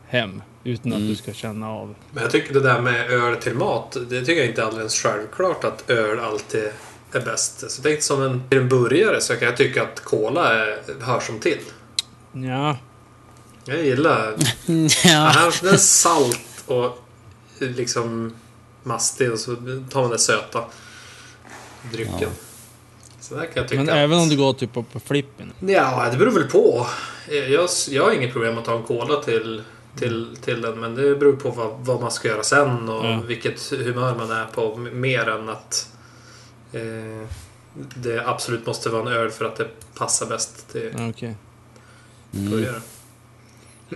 [0.08, 1.10] hem utan att Mm.
[1.10, 1.96] du ska känna av.
[2.12, 4.96] Men jag tycker det där med öl till mat, det tycker jag inte är alldeles
[4.96, 6.70] självklart att öl alltid
[7.12, 7.72] är bäst.
[7.72, 11.40] Så tänk som en, en burgare så kan jag tycka att cola är, hör som
[11.40, 11.60] till.
[12.32, 12.78] Ja,
[13.66, 14.34] Jag gillar...
[15.06, 15.52] ja.
[15.62, 17.00] Den är salt och
[17.60, 18.36] liksom
[18.84, 19.56] mastig och så
[19.90, 20.64] tar man den söta
[21.92, 22.18] drycken.
[22.22, 22.28] Ja.
[23.20, 23.96] Så där kan jag tycka men att...
[23.96, 25.52] även om du går typ på, på flippen.
[25.60, 26.88] Ja, det beror väl på.
[27.50, 29.64] Jag, jag har inget problem att ta en cola till,
[30.00, 33.22] till, till den, men det beror på vad, vad man ska göra sen och Ja.
[33.28, 34.76] vilket humör man är på.
[34.76, 35.90] Mer än att
[36.74, 37.28] eh,
[37.96, 41.36] det absolut måste vara en öl för att det passar bäst till Ja, Okej.
[42.34, 42.52] Mm.
[42.52, 42.82] burgare.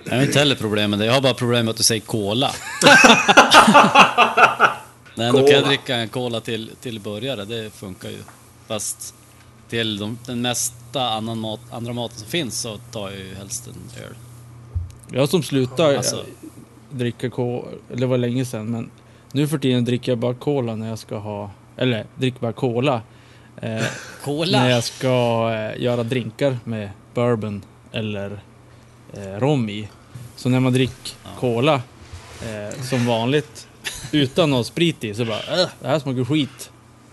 [0.04, 1.06] Jag har inte heller problem med det.
[1.06, 2.52] Jag har bara problem med att du säger cola.
[5.16, 5.68] Nej, då kan jag Cola.
[5.68, 7.46] dricka en cola till, till burgare.
[7.46, 8.18] Det funkar ju.
[8.68, 9.16] Fast
[9.70, 13.68] till de, den mesta annan mat, andra maten som finns så tar jag ju helst
[13.68, 14.14] en öl.
[15.12, 16.24] Jag som slutar Alltså,
[16.90, 18.90] dricka cola, det var länge sedan, men
[19.32, 23.02] nu för tiden dricker jag bara cola när jag ska ha, eller dricker bara cola.
[23.62, 23.84] Eh,
[24.24, 24.60] cola!
[24.62, 25.08] när jag ska
[25.54, 27.62] eh, göra drinkar med bourbon
[27.92, 28.40] eller
[29.14, 29.88] eh, rom i.
[30.36, 31.30] Så när man dricker Ja.
[31.40, 31.82] cola
[32.42, 33.68] eh, som vanligt
[34.12, 36.72] utan någon sprit i så bara äh, det här smakar skit.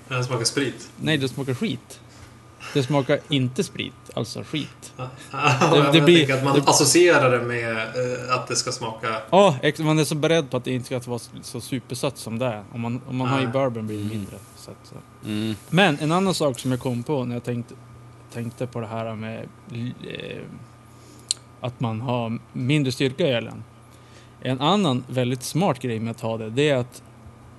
[0.08, 0.88] Den smakar sprit.
[1.00, 2.00] Nej, det smakar skit.
[2.74, 4.92] Det smakar inte sprit, alltså skit.
[4.96, 5.06] det,
[5.82, 9.08] det det blir- att man det- associerar det med eh, att det ska smaka...
[9.30, 12.46] Ja, man är så beredd på att det inte ska vara så supersött som det
[12.46, 12.64] är.
[12.72, 14.76] Om man, om man har i bourbon blir det mindre sött.
[14.84, 14.94] Så.
[15.28, 15.54] Mm.
[15.70, 17.74] Men en annan sak som jag kom på när jag tänkte,
[18.32, 20.42] tänkte på det här med eh,
[21.60, 23.64] att man har mindre styrka i ölen.
[24.40, 27.02] En annan väldigt smart grej med att ha det, det är att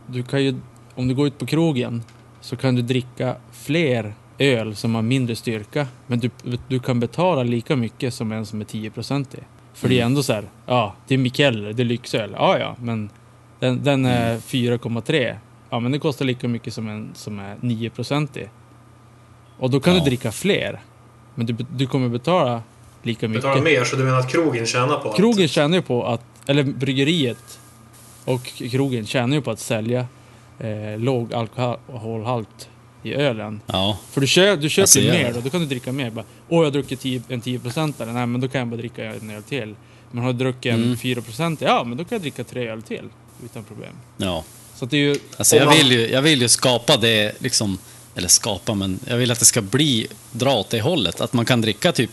[0.07, 0.55] du kan ju,
[0.95, 2.03] om du går ut på krogen
[2.41, 5.87] så kan du dricka fler öl som har mindre styrka.
[6.07, 6.29] Men du,
[6.67, 9.39] du kan betala lika mycket som en som är 10% i.
[9.73, 10.05] För det är Mm.
[10.11, 12.31] ändå så här, ja, det är Mikkeller, det är lyxöl.
[12.37, 13.09] Ja, ja, men
[13.59, 15.35] den, den är 4,3.
[15.69, 18.49] Ja, men det kostar lika mycket som en som är 9% i.
[19.59, 19.99] Och då kan Ja.
[19.99, 20.79] du dricka fler.
[21.35, 22.61] Men du, du kommer betala
[23.03, 23.43] lika mycket.
[23.43, 25.51] Betala mer, så du menar att krogen tjänar på Krogen att...
[25.51, 27.59] tjänar ju på att, eller bryggeriet
[28.25, 30.05] och krogen tjänar ju på att sälja
[30.59, 32.69] eh, låg alkoholhalt
[33.03, 33.61] i ölen.
[33.65, 36.09] Ja, För du, kö, du köper ju mer då, då kan du dricka mer.
[36.09, 38.13] Bara, Åh, jag har druckit 10, en 10-procentare.
[38.13, 39.75] Nej, men då kan jag bara dricka en öl till.
[40.11, 40.95] Men har du druckit en Mm.
[40.95, 43.09] 4% ja men då kan jag dricka tre öl till.
[43.45, 43.93] Utan problem.
[44.17, 44.43] ja.
[44.75, 45.19] Så det är ju...
[45.37, 47.77] Alltså jag vill, ju, jag vill ju skapa det, liksom,
[48.15, 51.21] eller skapa, men jag vill att det ska bli, dra åt det hållet.
[51.21, 52.11] Att man kan dricka typ,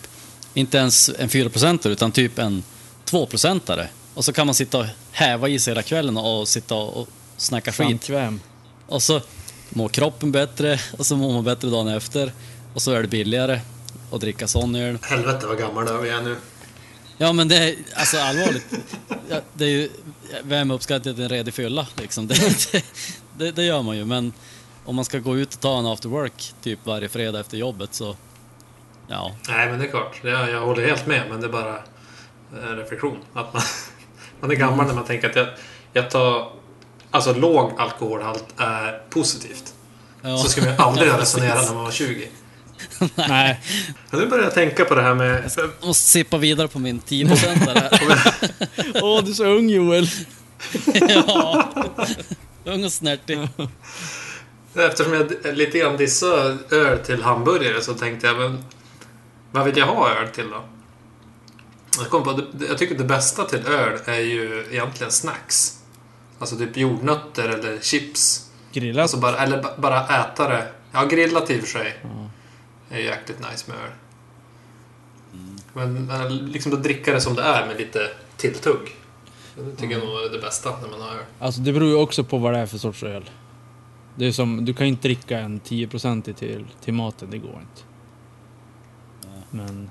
[0.55, 2.63] inte ens en 4% utan typ en
[3.11, 7.09] 2% Och så kan man sitta och häva i sig hela kvällen och sitta och
[7.37, 7.89] snacka skit.
[7.89, 8.41] Samkväm.
[8.87, 9.21] Och så
[9.69, 12.33] mår kroppen bättre, och så mår man bättre dagen efter.
[12.75, 13.61] Och så är det billigare
[14.13, 14.99] att dricka sån öl.
[15.03, 16.37] Helvete vad gammal vi är nu.
[17.19, 18.67] Ja men det är alltså allvarligt.
[19.55, 19.91] Det är ju,
[20.43, 22.27] vem uppskattar en redig fylla liksom?
[22.27, 22.35] Det,
[22.73, 22.85] det,
[23.39, 24.33] det, det gör man ju men
[24.85, 27.95] om man ska gå ut och ta en after work typ varje fredag efter jobbet
[27.95, 28.17] så
[29.09, 29.35] ja.
[29.49, 30.21] Nej, men det är klart.
[30.23, 31.79] Jag, jag håller helt med, men det är bara
[32.63, 33.19] en reflektion.
[33.35, 33.63] Att man,
[34.41, 35.49] man är gammal när man tänker att jag,
[35.93, 36.53] jag tar...
[37.15, 39.75] Alltså låg alkoholhalt är positivt.
[40.23, 40.39] ja.
[40.39, 42.29] Så ska man aldrig Ja, resonera när man var 20.
[43.15, 43.61] Nej.
[44.11, 45.51] Men nu börjar jag tänka på det här med...
[45.57, 48.01] Jag måste sippa vidare på min 10 här.
[49.03, 50.09] Åh, du är så ung Joel.
[50.95, 51.69] ja.
[52.65, 53.49] Ung och snärtig.
[54.75, 58.65] Eftersom jag lite grann dissade öl till hamburgare så tänkte jag, men
[59.53, 60.65] vad vill jag ha öl till då?
[61.99, 65.79] Jag, kom på, jag tycker det bästa till öl är ju egentligen snacks.
[66.39, 68.51] Alltså typ jordnötter eller chips.
[68.73, 69.03] Grillat?
[69.03, 70.67] Alltså bara, eller ba- bara äta det.
[70.93, 71.95] Ja, grillat i och för sig.
[72.91, 73.91] är ju jäkligt nice med öl.
[75.73, 78.97] Men, men liksom att dricka det som det är med lite tilltugg.
[79.57, 81.25] Det tycker jag nog är det bästa när man har öl.
[81.39, 83.31] Alltså det beror ju också på vad det är för sorts öl.
[84.17, 87.83] Det är som, du kan inte dricka en 10% till, till maten, det går inte.
[89.51, 89.91] Men,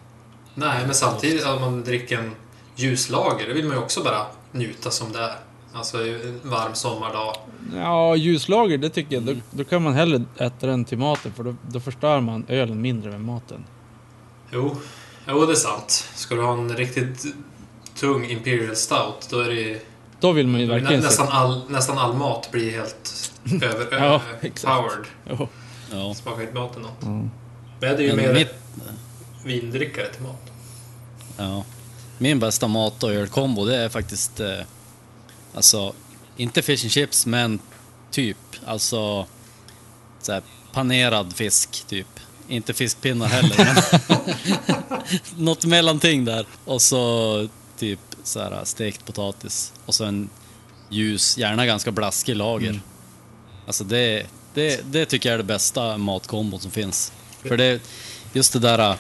[0.56, 2.32] Nej, men samtidigt om man dricker en
[2.76, 5.36] ljuslager, det vill man ju också bara njuta som det är.
[5.74, 7.36] Alltså en varm sommardag.
[7.76, 11.44] ja ljuslager det tycker jag, då, då kan man hellre äta den till maten för
[11.44, 13.64] då, då förstör man ölen mindre med maten.
[14.52, 14.76] Jo,
[15.28, 16.10] jo det är sant.
[16.16, 17.26] Ska du ha en riktigt
[18.00, 19.80] tung Imperial Stout, då är det ju...
[20.20, 23.32] Då vill man ju Nä, verkligen nästan, all, nästan all mat blir helt
[23.64, 24.22] över, Ja,
[24.64, 25.06] powered.
[25.92, 26.14] Ja.
[26.14, 27.04] Smakar inte maten något.
[27.04, 27.30] Mm.
[27.82, 28.54] Men det är ju Men mer mitt,
[29.46, 30.52] vindrickare till mat.
[31.38, 31.64] ja.
[32.18, 34.40] Min bästa mat och ölkombo det är faktiskt...
[34.40, 34.48] Eh,
[35.54, 35.94] alltså,
[36.38, 37.60] inte fish and chips, men
[38.12, 38.38] typ.
[38.66, 39.26] Alltså...
[40.22, 42.08] Så här, panerad fisk, typ.
[42.48, 45.02] Inte fiskpinnar heller, men...
[45.46, 46.46] Något mellanting där.
[46.66, 49.74] Och så typ så här stekt potatis.
[49.86, 50.30] Och så en
[50.90, 52.82] ljus, gärna ganska blaskig lager.
[53.68, 57.12] Alltså det, det, det tycker jag är det bästa matkombon som finns.
[57.42, 57.82] För det,
[58.34, 58.96] just det där äh,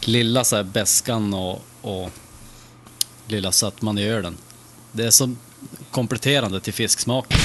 [0.00, 2.10] lilla så här beskan och, och
[3.26, 4.36] lilla sötman i ölen.
[4.92, 5.34] Det är så
[5.94, 7.38] kompletterande till fisksmaken.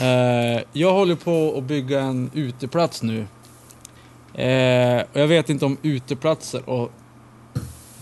[0.00, 3.18] Eh, jag håller på att bygga en uteplats nu.
[4.34, 6.92] Eh, och jag vet inte om uteplatser och,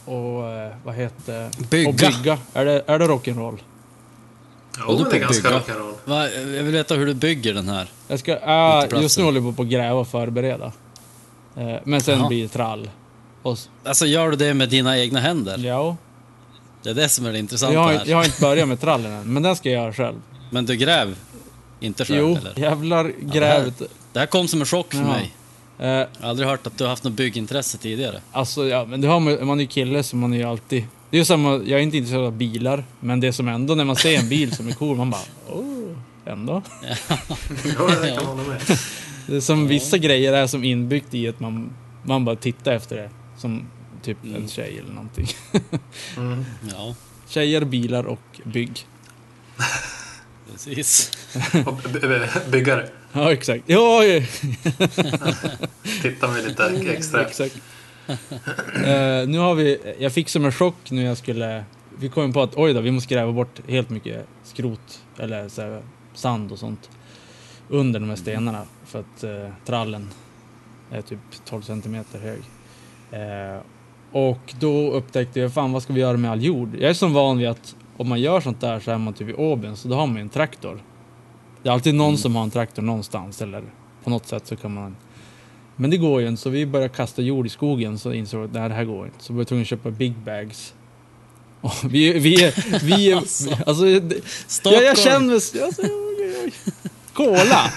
[0.05, 1.89] och eh, vad heter Bygga.
[1.89, 2.39] Och bygga.
[2.55, 3.59] Är det, är det rock'n'roll?
[4.89, 5.95] Jo, det är ganska rock'n'roll.
[6.05, 7.89] Va, jag vill veta hur du bygger den här.
[8.09, 9.03] Jag ska, Uteplatser.
[9.03, 10.73] just nu håller jag på att gräva och förbereda.
[11.57, 12.29] Eh, men sen Jaha.
[12.29, 12.91] blir det trall.
[13.43, 15.59] Och, Alltså gör du det med dina egna händer?
[15.59, 15.97] ja,
[16.83, 17.99] Det är det som är det intressanta jag, har, här.
[17.99, 20.17] inte- jag har inte börjat med trallen än, men den ska jag göra själv.
[20.51, 21.17] Men du gräv
[21.81, 22.59] inte själv jo, eller?
[22.59, 23.83] jävlar grävet.
[24.13, 25.07] Det här kom som en chock för Ja.
[25.09, 25.35] mig.
[25.79, 28.21] Eh, Jag har aldrig hört att du har haft något byggintresse tidigare.
[28.33, 30.85] Alltså ja, men det har man, man är ju kille så man är ju alltid...
[31.11, 33.75] Det är ju samma, jag är inte intresserad av bilar, men det är som ändå
[33.75, 36.63] när man ser en bil som är cool, man bara oh, ändå.
[37.79, 38.61] Jo, det kan man hålla med.
[39.27, 41.73] Det är som vissa grejer är som inbyggt i att man,
[42.05, 43.11] man bara tittar efter det.
[43.39, 43.65] Som
[44.03, 45.27] typ en tjej eller någonting.
[46.17, 46.45] Mm.
[46.71, 46.95] Ja,
[47.29, 48.87] Tjejer, bilar och bygg.
[50.53, 51.11] precis.
[51.67, 51.81] Och
[52.51, 52.89] byggare.
[53.13, 53.65] Ja, exakt.
[53.67, 54.23] Ja, ja,
[56.03, 57.27] Titta med lite extra.
[57.27, 57.57] exakt.
[58.75, 61.65] Eh, nu har vi, jag fick som en chock när jag skulle,
[61.99, 65.63] vi kom på att oj då, vi måste gräva bort helt mycket skrot eller så
[65.63, 65.83] här,
[66.15, 66.91] sand och sånt
[67.69, 70.11] under de här stenarna för att eh, trallen
[70.91, 72.41] är typ 12 centimeter hög.
[73.11, 73.61] Eh,
[74.13, 76.69] och då upptäckte jag, fan vad ska vi göra med all jord?
[76.81, 79.29] Jag är så van vid att om man gör sånt där så är man typ
[79.29, 80.83] i Åben, så då har man ju en traktor.
[81.63, 83.63] Det är alltid någon som har en traktor någonstans eller
[84.05, 84.97] på något sätt så kan man
[85.77, 88.47] men det går ju inte, så vi började kasta jord i skogen så insåg vi
[88.47, 89.25] att nej, det här går inte.
[89.25, 90.75] Så vi var tvungna att köpa big bags.
[91.61, 93.51] Och vi, vi, vi, Alltså.
[93.67, 95.83] alltså, det- Stockholm, jag, jag känner, alltså.
[97.15, 97.71] Kola!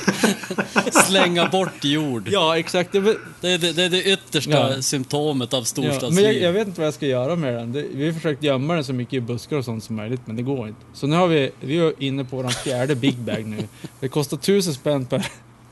[1.08, 2.30] slänga bort jord.
[2.32, 2.91] Ja, exakt.
[2.91, 4.82] Det, är det, det är det yttersta Ja.
[4.82, 6.13] symptomet av ja, storstadsliv.
[6.13, 7.72] men jag, jag vet inte vad jag ska göra med den.
[7.72, 10.36] Det, vi har försökt gömma den så mycket i buskar och sånt som möjligt, men
[10.36, 10.82] det går inte.
[10.93, 13.67] Så nu har vi, vi är inne på vår fjärde big bag nu.
[14.00, 15.28] Det kostar tusen spänn per,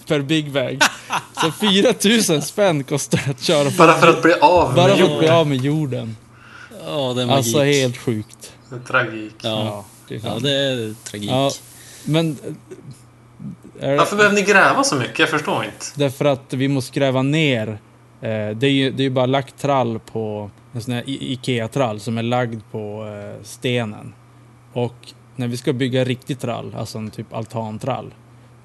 [0.08, 0.80] per big bag.
[1.41, 3.78] Så 4000 spänn kostar det att köra på.
[3.78, 6.15] Bara för att bli av Bara med för att bli av med jorden.
[6.86, 7.38] Ja, det är magik.
[7.38, 8.54] Alltså helt sjukt.
[8.69, 9.34] Det är Tragik.
[9.41, 11.30] Ja, det är ja det är tragik.
[11.32, 11.52] Ja,
[12.06, 12.32] men...
[12.32, 12.54] eh,
[13.82, 15.20] Varför behöver ni gräva så mycket?
[15.20, 15.86] Jag förstår inte.
[15.96, 17.67] därför att vi måste gräva ner.
[18.22, 20.52] Eh, det är ju det är bara lagt trall på...
[20.74, 24.13] En sån här Ikea-trall som är lagd på eh, stenen.
[24.74, 28.13] Och när vi ska bygga riktig trall, alltså en typ altantrall.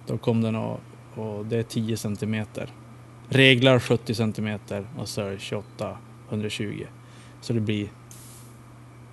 [0.07, 0.81] Då kom den och,
[1.14, 2.68] och det är 10 centimeter.
[3.29, 5.96] Reglar 70 centimeter och så är det 28,
[6.29, 6.85] 120.
[7.40, 7.88] Så det blir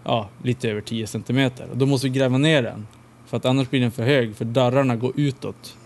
[0.03, 1.67] ja, lite över 10 centimeter.
[1.71, 2.87] Och då måste vi gräva ner den.
[3.25, 5.77] För att annars blir den för hög, för dörrarna går utåt.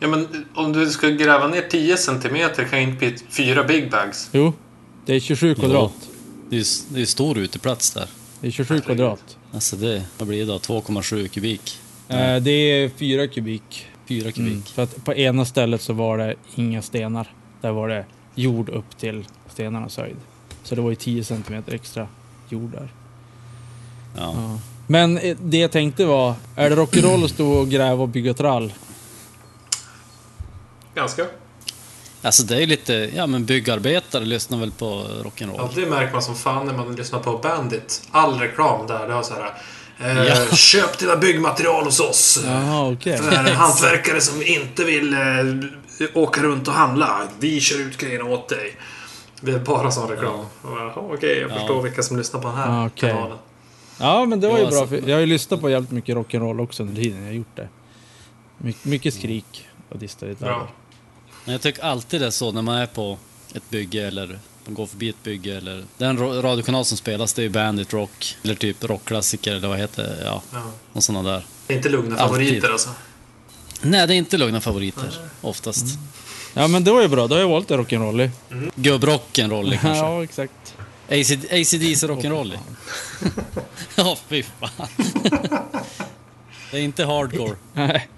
[0.00, 3.90] Ja, men om du ska gräva ner 10 centimeter kan ju inte bli fyra big
[3.90, 4.30] bags.
[4.32, 4.52] Jo,
[5.06, 5.92] det är 27 kvadrat.
[6.50, 8.08] Det är det är stor uteplats där.
[8.40, 9.36] Det är 27 kvadrat.
[9.52, 10.58] Alltså det, vad blir det då?
[10.58, 11.80] 2,7 kubik?
[12.08, 13.86] Eh, det är 4 kubik.
[14.06, 14.52] 4 kubik.
[14.52, 14.62] Mm.
[14.62, 17.32] För att på ena stället så var det inga stenar.
[17.60, 20.16] Där var det jord upp till stenarnas höjd.
[20.62, 22.08] Så det var ju 10 centimeter extra
[22.48, 22.88] jord där.
[24.16, 24.32] Ja.
[24.36, 24.58] Ja.
[24.86, 28.34] Men eh, det jag tänkte var, är det rock'n'roll att stå och gräva och bygga
[28.34, 28.72] trall?
[30.98, 31.26] Ganska.
[32.22, 35.68] Alltså det är lite, ja men byggarbetare lyssnar väl på Ja, rock'n'roll.
[35.74, 38.02] det märker man som fan när man lyssnar på Bandit.
[38.10, 39.52] All reklam där, det har så här...
[40.00, 40.46] Eh, Ja.
[40.56, 42.40] Köp dina byggmaterial hos oss.
[42.46, 43.18] Jaha, okej.
[43.18, 45.18] För hantverkare som inte vill eh,
[46.14, 47.22] åka runt och handla.
[47.38, 48.76] Vi kör ut grejerna åt dig.
[49.40, 50.34] Det är bara sån reklam.
[50.40, 51.54] Och jag, Jaha, Okej, jag Ja.
[51.54, 53.10] förstår vilka som lyssnar på den här okej.
[53.10, 53.38] kanalen.
[54.00, 54.86] Ja, men det var ju Ja, bra.
[54.86, 57.68] För jag har ju lyssnat på jävligt mycket rock'n'roll också under tiden jag gjort det.
[58.58, 60.68] My mycket skrik och distade Bra.
[61.48, 63.18] Men jag tycker alltid det är så när man är på
[63.54, 67.44] ett bygge eller man går förbi ett bygge eller den radiokanal som spelas det är
[67.44, 70.24] ju Bandit Rock eller typ rockklassiker eller vad heter det?
[70.24, 70.62] Ja, Ja.
[70.92, 71.46] och sådana där.
[71.66, 72.36] Det är inte lugna Alltid.
[72.46, 72.90] favoriter alltså.
[73.82, 75.84] Nej, det är inte lugna favoriter oftast.
[76.54, 77.26] Ja, men det var ju bra.
[77.26, 78.30] Då har jag valt det rock'n'rollig.
[78.74, 79.88] Gubbrock'n'roll kanske.
[80.04, 80.74] Ja, exakt.
[81.08, 82.58] AC ACDC rock'n'roll.
[83.96, 84.88] Ja, fy fan.
[86.70, 87.56] Det är inte hardcore.
[87.72, 88.08] Nej.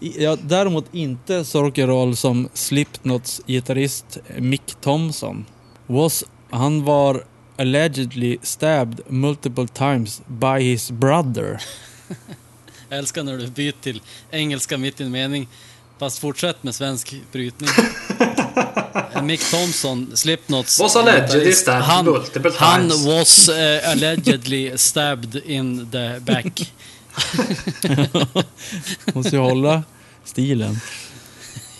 [0.00, 5.46] Ja, däremot inte så rock'n'roll som Slipknots gitarrist Mick Thompson.
[5.86, 7.24] Was, han var
[7.56, 11.62] allegedly stabbed multiple times by his brother.
[12.88, 15.48] Jag älskar när du byter till engelska mitt i en mening.
[15.98, 17.70] Fast fortsätt med svensk brytning.
[19.22, 23.06] Mick Thompson, Slipknots Was allegedly gitarrist, stabbed han, multiple han times.
[23.06, 26.72] was eh, allegedly stabbed in the back.
[29.14, 29.82] Måste ju hålla
[30.24, 30.76] stilen.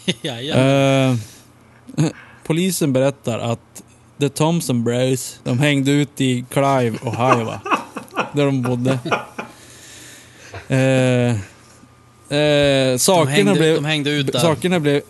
[0.23, 0.55] ja, ja.
[0.55, 1.17] Eh,
[2.47, 3.83] polisen berättar att
[4.21, 7.61] The Thompson Bros, de hängde ut i Clive, Ohio, va?
[8.33, 8.99] där de bodde.
[10.69, 11.31] Eh,
[12.39, 14.39] eh, De sakerna, hängde, blev, de hängde ut där.
[14.41, 15.03] sakerna blev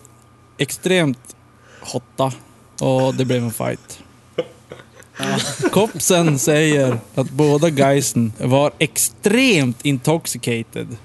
[0.59, 1.37] extremt
[1.81, 2.33] hotta
[2.81, 3.99] och det blev en fight.
[5.71, 10.97] Kopsen säger att båda guysen var extremt intoxicated.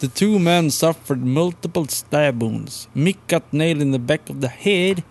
[0.00, 2.88] The two men suffered multiple stab wounds.
[2.92, 5.02] Mick got nailed in the back of the head.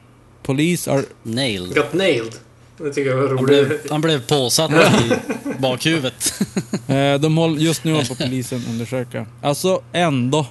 [0.43, 1.03] Police are...
[1.23, 1.75] Nailed.
[1.75, 2.35] Got nailed.
[2.77, 3.67] Det tycker jag var Han roligt.
[3.67, 5.11] blev, han blev påsatt i
[5.59, 6.33] bakhuvudet.
[6.87, 9.25] Eh, de håller just nu håller på polisen undersöka.
[9.41, 10.45] Alltså ändå.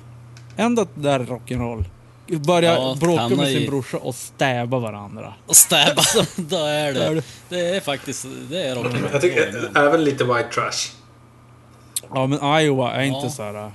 [0.57, 1.85] Ändå att det där är rock'n'roll.
[2.29, 5.35] Börja Ja, bråka med sin i- brorsa och stäba varandra.
[5.47, 6.03] Och stäba,
[6.37, 7.15] då är Då är det.
[7.15, 9.09] det- Det är faktiskt, det är rock'n'roll.
[9.13, 10.93] Jag tycker även lite white trash.
[12.15, 13.31] Ja men Iowa är inte Ja.
[13.31, 13.71] så här äh,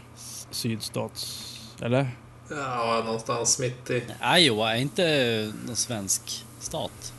[0.52, 1.48] sydstats...
[1.82, 2.10] Eller?
[2.50, 4.04] Ja, någonstans mitt i...
[4.38, 7.14] Iowa är inte någon svensk stat.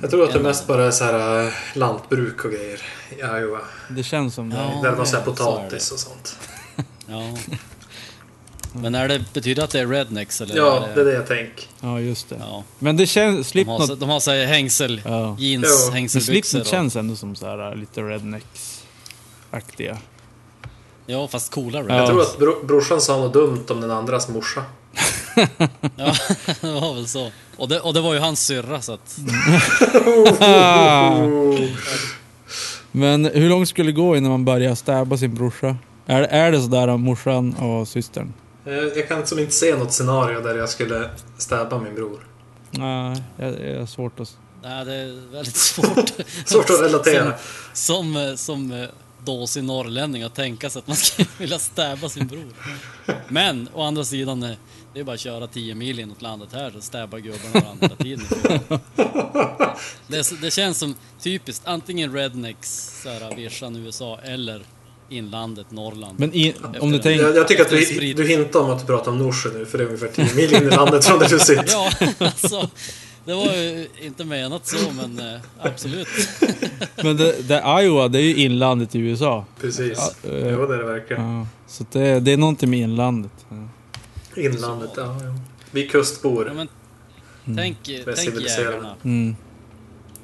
[0.00, 3.60] Jag tror att det mest bara är så här eh, lantbruk och grejer i Iowa.
[3.90, 4.56] Det känns som det.
[4.56, 4.80] Ja.
[4.82, 6.38] Där man är potatis och sånt.
[7.06, 7.22] Ja.
[8.72, 10.56] Men är det, betyder det att det är rednecks eller?
[10.56, 11.64] Ja, det är det jag tänker.
[11.80, 12.36] Ja just det.
[12.40, 12.64] Ja.
[12.78, 13.34] Men det känns...
[13.34, 13.86] De har, Slipknot...
[13.86, 15.36] så- de har sig hängsel, Ja.
[15.38, 15.84] jeans.
[15.86, 16.32] Men hängselbyxor.
[16.32, 19.98] Slipknot och- känns ändå som så här äh, lite rednecks-aktiga.
[21.06, 21.84] Ja, fast coolare.
[21.88, 21.96] Ja.
[21.96, 24.64] Jag tror att bro brorsan sa något dumt om den andras morsa.
[25.96, 26.14] Ja,
[26.60, 27.30] det var väl så.
[27.56, 29.18] Och det, och det var ju hans syrra så att...
[32.92, 35.76] Men hur långt skulle det gå innan man börjar stäba sin brorsa?
[36.06, 38.32] Är, är det sådär om morsan och systern?
[38.64, 42.26] Eh, Jag kan som inte se något scenario där jag skulle stäba min bror.
[42.70, 44.36] Nej, jag har svårt att...
[44.62, 46.10] Nej, det är väldigt svårt.
[46.46, 47.32] Svårt att relatera.
[47.72, 48.88] Som, som, som eh,
[49.24, 52.52] dåsig norrlänning att tänka sig att man skulle vilja stäba sin bror.
[53.28, 54.56] Men å andra sidan, eh,
[54.94, 58.22] det är bara att köra 10 mil inåt landet här så stäbar gubbarna varandra hela
[58.24, 58.60] tiden.
[60.06, 64.62] Det, är så- det känns som typiskt antingen rednecks, såhär vischan USA, eller
[65.10, 66.18] inlandet Norrland.
[66.18, 67.24] Men i, om du tänker...
[67.24, 69.78] Jag, jag tycker att du, du hintar om att du pratar om Norsjö nu, för
[69.78, 71.64] det är ungefär 10 mil in i landet från där du sitter.
[71.70, 72.68] Ja, alltså.
[73.24, 76.08] Det var ju inte menat så, men eh, absolut.
[77.02, 79.44] Men det, det Iowa, det är ju inlandet i USA.
[79.60, 79.98] Precis.
[80.22, 81.22] Ja, eh, Jo, det är det verkligen.
[81.22, 83.32] Ja, så det, det är någonting med inlandet.
[83.48, 83.68] Ja.
[84.42, 85.02] Inlandet, ja.
[85.02, 85.34] ja.
[85.70, 86.46] Vi kustbor.
[86.46, 86.68] Ja, men,
[87.56, 88.70] tänk, tänk civiliserade.
[88.70, 88.96] jägarna.
[89.04, 89.36] Mm.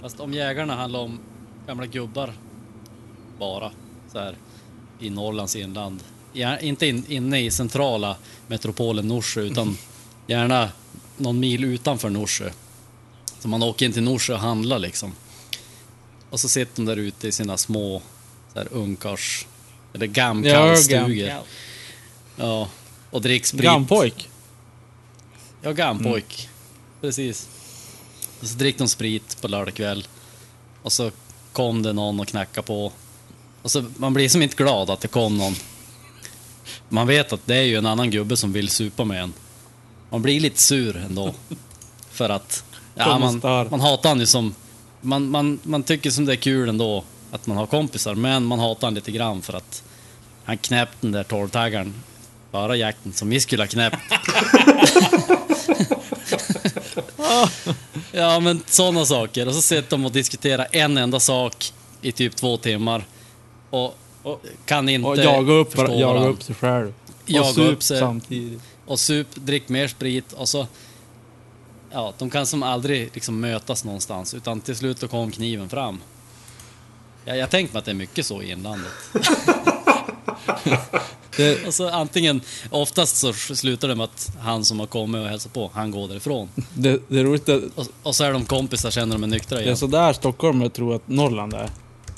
[0.02, 1.18] Fast om jägarna handlar om
[1.66, 2.32] gamla gubbar
[3.38, 3.70] bara,
[4.12, 4.36] så här
[5.00, 6.00] i Norrlands inland.
[6.32, 8.16] Ja, inte in, inne i centrala
[8.46, 9.78] metropolen Norsjö, utan
[10.26, 10.70] gärna
[11.16, 12.50] någon mil utanför Norsjö.
[13.40, 15.12] Så man åker in till Norsjö och handlar liksom.
[16.30, 18.02] Och så sitter de där ute i sina små
[18.52, 19.46] så här ungkars
[19.94, 20.98] eller gamkallstugor.
[21.28, 21.42] gam-
[22.36, 22.68] Ja,
[23.10, 23.62] och dricker sprit.
[23.62, 24.28] Gampojk.
[25.62, 26.48] Ja, gampojk.
[27.00, 27.48] Precis.
[28.40, 30.06] Och så drick de sprit på lördagkväll.
[30.82, 31.10] Och så
[31.52, 32.92] kom det någon och knackade på.
[33.66, 35.54] Och så, man blir som inte glad att det kom någon.
[36.88, 39.32] Man vet att det är ju en annan gubbe som vill supa med en.
[40.10, 41.34] Man blir lite sur ändå.
[42.10, 42.64] För att
[42.94, 43.40] ja, man,
[43.70, 44.54] man hatar han ju som...
[45.00, 48.58] Man, man, man tycker som det är kul ändå att man har kompisar, men man
[48.58, 49.82] hatar han lite grann för att
[50.44, 51.94] han knäppte den där 12-taggaren
[52.50, 53.96] bara jakten som vi skulle ha knäppt.
[58.12, 59.48] ja, men sådana saker.
[59.48, 63.04] Och så sitter de och diskuterar en enda sak i typ två timmar.
[63.84, 66.30] Och, och kan inte Och jaga upp, förstå jaga varandra.
[66.30, 66.92] upp sig själv.
[67.26, 67.98] Jaga och sup upp sig.
[67.98, 68.60] samtidigt.
[68.86, 70.66] Och sup, drick mer sprit och så...
[71.90, 76.00] Ja, de kan som aldrig liksom mötas någonstans utan till slut då kom kniven fram.
[77.24, 78.92] Jag, jag tänkte mig att det är mycket så i inlandet.
[81.36, 85.28] Det, Och så antingen, oftast så slutar det med att han som har kommit och
[85.28, 86.48] hälsat på, han går därifrån.
[86.74, 89.56] det, det är roligt att Och, och så är de kompisar, känner de är nyktra
[89.56, 89.76] det är igen.
[89.76, 91.70] sådär stockholmare tror att Norrland är.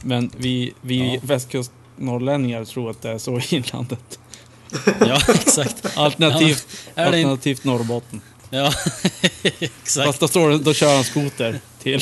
[0.03, 1.21] Men vi, vi Ja.
[1.23, 4.19] västkustnorrlänningar tror att det är så i inlandet.
[5.01, 5.97] Ja, exakt.
[5.99, 8.21] Alternativt, Ja, det in- alternativt Norrbotten.
[8.51, 8.73] Ja,
[9.43, 10.07] exakt.
[10.07, 12.01] Fast då, står då kör han skoter till,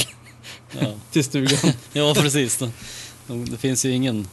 [0.81, 1.73] Ja, till stugan.
[1.93, 2.59] ja precis.
[2.59, 2.73] De,
[3.27, 4.29] de, det finns ju ingen,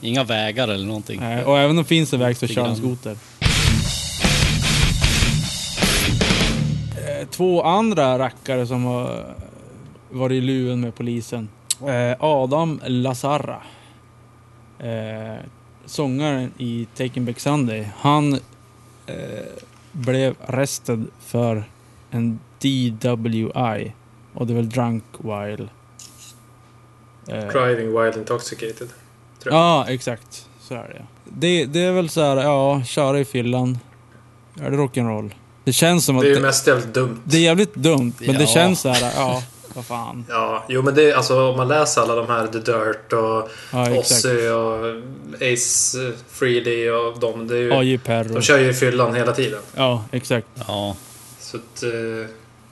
[0.00, 1.20] inga vägar eller någonting.
[1.20, 3.16] Nej, och även om det finns en väg så kör han skoter.
[6.96, 9.34] Eh, Två andra rackare som har
[10.10, 11.48] varit i luven med polisen.
[11.88, 13.62] Eh, Adam Lazarra.
[14.78, 15.44] Eh,
[15.86, 17.88] sångaren i Taking Back Sunday.
[17.96, 18.32] Han
[19.06, 19.14] eh,
[19.92, 21.64] blev arrested för
[22.10, 23.92] en DWI.
[24.34, 25.68] Och det är väl drunk while.
[27.28, 28.88] Eh, Driving while intoxicated.
[29.42, 29.54] tror jag.
[29.54, 30.46] Ja, exakt.
[30.60, 31.64] Så är det det.
[31.66, 33.78] Det är väl så här, ja, köra i fyllan.
[34.60, 35.30] Är det rock'n'roll?
[35.64, 37.20] Det känns som att Det är ju det, mest jävligt dumt.
[37.24, 38.46] det är jävligt dumt, men det Ja.
[38.46, 39.42] känns så här, ja,
[39.74, 40.24] vad fan.
[40.28, 43.50] Ja, jo men det är alltså om man läser alla de här The Dirt och
[43.72, 43.98] Ja.
[43.98, 44.86] Ozzy och
[45.52, 47.46] Ace Frehley och de.
[47.48, 48.34] Det är ju, AJ Perro.
[48.34, 49.60] de kör ju i fyllan hela tiden.
[49.74, 50.46] Ja, exakt.
[50.68, 50.96] Ja,
[51.40, 52.26] Så att, eh, ja,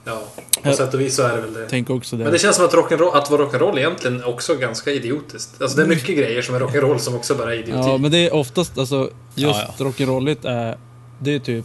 [0.04, 0.22] Ja.
[0.62, 1.66] på sätt och vis så är det väl det.
[1.70, 2.22] Tänk också det.
[2.24, 5.62] Men det känns som att, rock'n'roll, att vara rock'n'roll egentligen också ganska idiotiskt.
[5.62, 7.88] Alltså det är mycket grejer som är rock'n'roll som också bara är idioti.
[7.88, 10.76] Ja, men det är oftast, alltså, just Ja, rock'n'rolligt är,
[11.18, 11.64] det är typ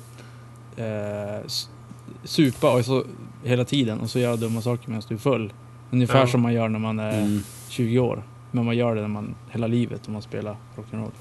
[0.77, 1.49] eh,
[2.23, 3.03] supa och så
[3.43, 5.53] hela tiden och så göra dumma saker medan du är full.
[5.91, 6.27] Ungefär Ja.
[6.27, 7.43] som man gör när man är mm.
[7.69, 8.23] 20 år.
[8.51, 11.11] Men man gör det när man, hela livet om man spelar rock'n'roll.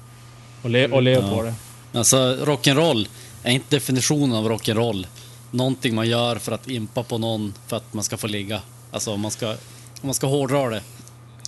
[0.63, 1.35] Och, le, och lever Ja.
[1.37, 1.53] på det.
[1.97, 3.07] Alltså rock'n'roll
[3.43, 5.05] är inte definitionen av rock'n'roll.
[5.51, 8.61] Någonting man gör för att impa på någon för att man ska få ligga.
[8.91, 9.55] Alltså om man ska, om
[10.01, 10.81] man ska hårdra det.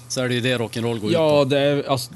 [0.07, 1.45] Så är det ju det rock'n'roll går ut Ja, på.
[1.49, 2.13] det är, alltså,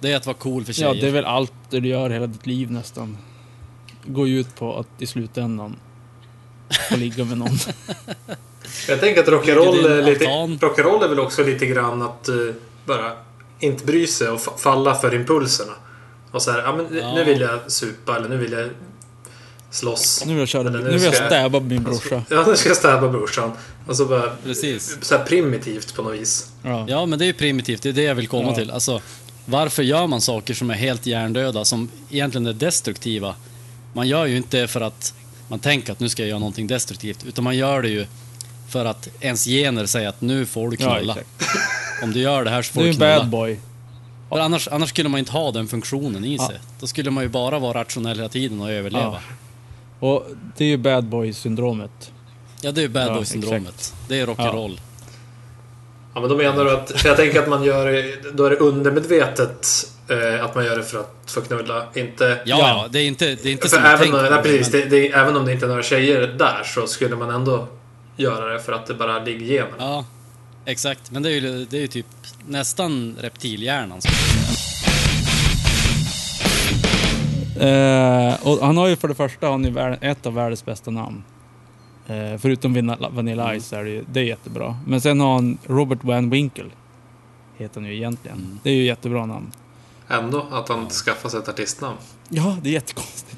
[0.00, 0.94] Det är att vara cool för tjejer.
[0.94, 3.16] ja, det är väl allt det du gör hela ditt liv nästan.
[4.06, 5.76] Går ju ut på att i slutändan
[6.90, 7.58] få ligga med någon.
[8.88, 12.34] Jag tänker att rock'n'roll är, lite, rock'n'roll är väl också lite grann att eh,
[12.86, 13.12] bara
[13.60, 15.72] inte bry sig och fa- falla för impulserna.
[16.30, 17.14] Och så här, ja, men Ja.
[17.14, 18.68] nu vill jag supa eller nu vill jag
[19.70, 20.22] slåss.
[20.26, 22.22] Nu vill jag, köra, nu vill jag ska stäba min brorsa.
[22.30, 23.52] Ja, nu ska jag stäba brorsan.
[23.86, 24.30] Och så bara...
[24.44, 24.98] Precis.
[25.00, 26.50] Så här primitivt på något vis.
[26.62, 26.84] Ja.
[26.88, 27.82] Ja, men det är ju primitivt.
[27.82, 28.54] Det är det jag vill komma Ja.
[28.54, 28.70] till.
[28.70, 29.00] Alltså,
[29.44, 33.34] varför gör man saker som är helt hjärndöda, som egentligen är destruktiva?
[33.92, 35.14] Man gör ju inte för att
[35.48, 38.06] man tänker att nu ska jag göra någonting destruktivt, utan man gör det ju
[38.68, 41.12] för att ens gener säger att nu får du Ja, knulla.
[41.12, 41.58] exakt.
[42.02, 43.18] Om du gör det här så får Du är du en knulla.
[43.18, 43.58] bad boy.
[44.28, 46.58] För annars, annars skulle man inte ha den funktionen i sig.
[46.80, 49.18] Då skulle man ju bara vara rationell hela tiden och överleva.
[50.00, 50.26] Och
[50.56, 52.10] det är ju bad boy syndromet.
[52.60, 53.94] Ja, det är ju bad Ja, boy-syndromet.
[54.08, 54.80] Det är rock'n'roll.
[56.14, 56.90] Ja, men då menar du att...
[57.00, 59.66] För jag tänker att man gör det- Då är det undermedvetet
[60.10, 61.86] eh, att man gör det för att få knulla.
[61.94, 62.40] Inte...
[62.44, 64.30] Ja, det är inte, det är inte För som även, tänker.
[64.30, 67.16] nej, precis, men- det, det, även om det inte är några tjejer där så skulle
[67.16, 67.66] man ändå
[68.16, 69.76] göra det för att det bara ligger i generna.
[69.78, 70.04] Ja,
[70.64, 71.10] exakt.
[71.10, 72.06] Men det är ju, det är ju typ
[72.46, 73.90] nästan reptilhjärnan.
[73.90, 74.68] jag säga.
[78.28, 81.24] Eh, och han har ju för det första han värld, ett av världens bästa namn.
[82.08, 84.76] Eh, förutom Vanilla, Vanilla Ice är det ju det är jättebra.
[84.86, 86.64] Men sen har han Robert Van Winkle.
[87.56, 88.36] Heter han ju egentligen.
[88.38, 88.58] Mm.
[88.62, 89.52] Det är ju jättebra namn.
[90.08, 91.96] Ändå att han skaffar sig ett artistnamn.
[92.28, 93.36] Ja, det är jättekonstigt.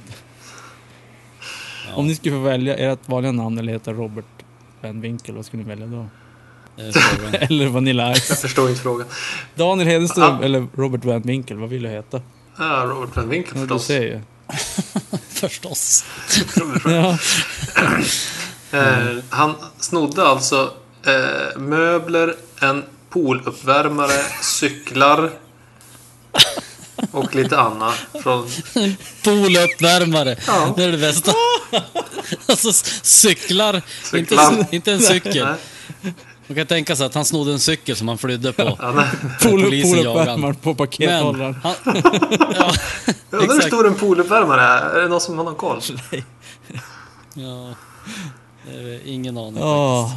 [1.88, 4.24] Ja, Om ni skulle få välja ert vanliga namn eller heta Robert
[4.82, 6.06] Van Winkle, vad skulle ni välja då?
[7.40, 8.40] eller Vanilla Jag Ice.
[8.40, 9.06] förstår inte frågan.
[9.54, 10.44] Daniel Hedenström Ah.
[10.44, 12.20] eller Robert Van Winkle, vad vill du heta?
[12.58, 13.86] Ja, Robert Van Winkle Ja, du förstås.
[13.86, 14.20] ser ju.
[15.28, 16.04] Förstås.
[16.84, 17.18] Ja.
[18.78, 20.72] Eh, han snodde alltså
[21.06, 25.30] eh, möbler, en pooluppvärmare, cyklar
[27.12, 28.48] och lite annat från...
[29.24, 30.36] Pooluppvärmare.
[30.46, 30.74] Ja.
[30.76, 31.32] Det är det bästa.
[32.48, 33.74] alltså s- cyklar.
[33.76, 34.66] Inte, Cyklar.
[34.70, 35.46] inte en cykel.
[36.02, 36.14] Nej,
[36.46, 38.76] Man kan tänka sig att han snodde en cykel som han flydde på.
[38.80, 39.06] ja, nej.
[39.40, 41.56] Pool- polisen jagar Pooluppvärmaren på Men pakethållaren.
[41.62, 41.74] han...
[42.56, 42.72] ja,
[43.30, 44.90] Jag undrar hur stor en pooluppvärmare är.
[44.98, 45.82] Är det någon som har någon koll?
[47.34, 47.74] Ja,
[48.66, 50.12] det är ingen aning Åh.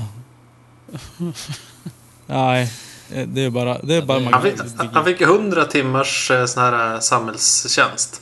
[2.28, 2.72] Nej.
[3.14, 4.60] Eh, Det är bara, det är bara det- Han fick,
[4.94, 8.22] han fick 100 timmars eh, sån här eh, samhällstjänst.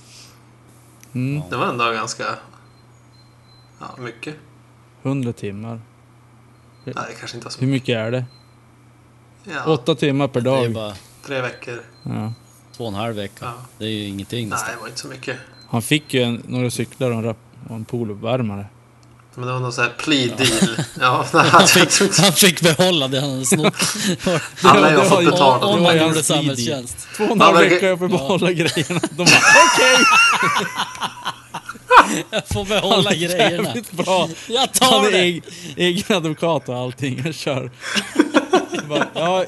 [1.14, 2.26] Mm, Det var ändå ganska...
[3.80, 4.36] Ja, mycket.
[5.04, 5.82] 100 timmar.
[6.84, 7.82] Nej, det kanske inte var så Hur mycket.
[7.82, 8.26] mycket är det?
[9.44, 10.74] Ja, 8 timmar per Det är dag.
[10.74, 10.94] bara
[11.26, 11.82] tre veckor.
[12.04, 12.34] Ja.
[12.78, 13.36] två och en halv vecka.
[13.46, 13.54] Ja.
[13.78, 14.76] Det är ju ingenting Nej, nästan.
[14.76, 15.38] det var inte så mycket.
[15.70, 17.36] Han fick ju en, några cyklar och en,
[17.70, 18.66] och en pooluppvärmare.
[19.36, 20.50] Men det var någon sån här plea deal.
[21.00, 23.74] Ja, nej, Han fick, han fick behålla det han hade snott.
[24.64, 25.66] Alla har fått betala.
[25.66, 26.98] Om man gjorde samhällstjänst.
[27.18, 29.00] Två och en halv Ja, vecka jag får behålla grejerna.
[29.10, 30.06] De bara okej!
[32.32, 33.74] Jag får Han behålla är grejerna.
[33.92, 34.30] bra.
[34.48, 35.18] Jag Han tar är det!
[35.18, 35.44] eg,
[35.78, 37.22] egen advokat och allting.
[37.26, 37.72] Jag kör.
[38.72, 39.46] Jag Bara, ja,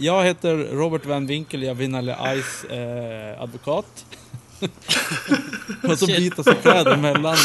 [0.00, 3.86] jag heter Robert Van Winkel, jag är Vanilla Ice eh, advokat.
[5.88, 7.36] och så byta sig kläder emellan.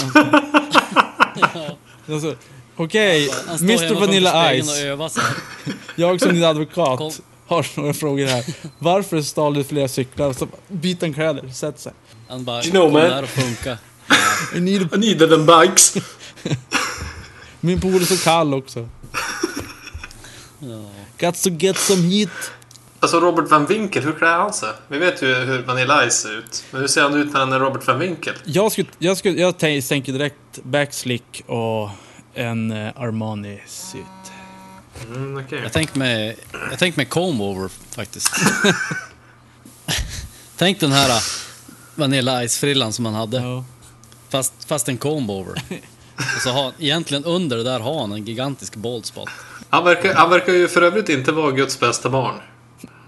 [1.36, 2.16] Och så.
[2.16, 2.36] Och så,
[2.76, 4.80] Okej, står Mr Vanilla Ice.
[5.96, 6.50] Jag som din Kom.
[6.50, 8.46] advokat har några frågor här.
[8.80, 10.34] Varför stal du flera cyklar?
[10.34, 11.94] Så byter han kläder, sätter sig.
[12.30, 13.02] Han bara, You know, kom man.
[13.02, 13.78] där och funka.
[14.56, 15.94] I need I needed them bikes.
[17.60, 18.90] Min pool är så kall också.
[20.60, 20.90] Ja.
[21.20, 22.30] Got to get some heat.
[23.04, 24.70] Alltså Robert Van Winkel, hur klär han sig?
[24.88, 26.64] Vi vet ju hur Vanilla Ice ser ut.
[26.72, 28.36] Men hur ser han ut när han är Robert Van Winkel?
[28.44, 31.90] Jag, skulle, jag, skulle, jag tänk- tänker direkt backslick och
[32.34, 34.02] en eh, Armani-syt.
[35.16, 35.60] Mm, okej.
[35.64, 36.36] Jag tänkte med,
[36.70, 38.36] jag tänkte med comb over faktiskt.
[40.58, 41.22] Tänk den här uh,
[41.96, 43.38] Vanilla Ice-frillan som han hade.
[43.38, 43.66] Ja.
[44.30, 45.54] Fast, fast en comb over.
[46.36, 49.30] Och så har, egentligen under det där har han en gigantisk bald spot.
[49.70, 52.36] Han verkar, han verkar ju för övrigt inte vara Guds bästa barn.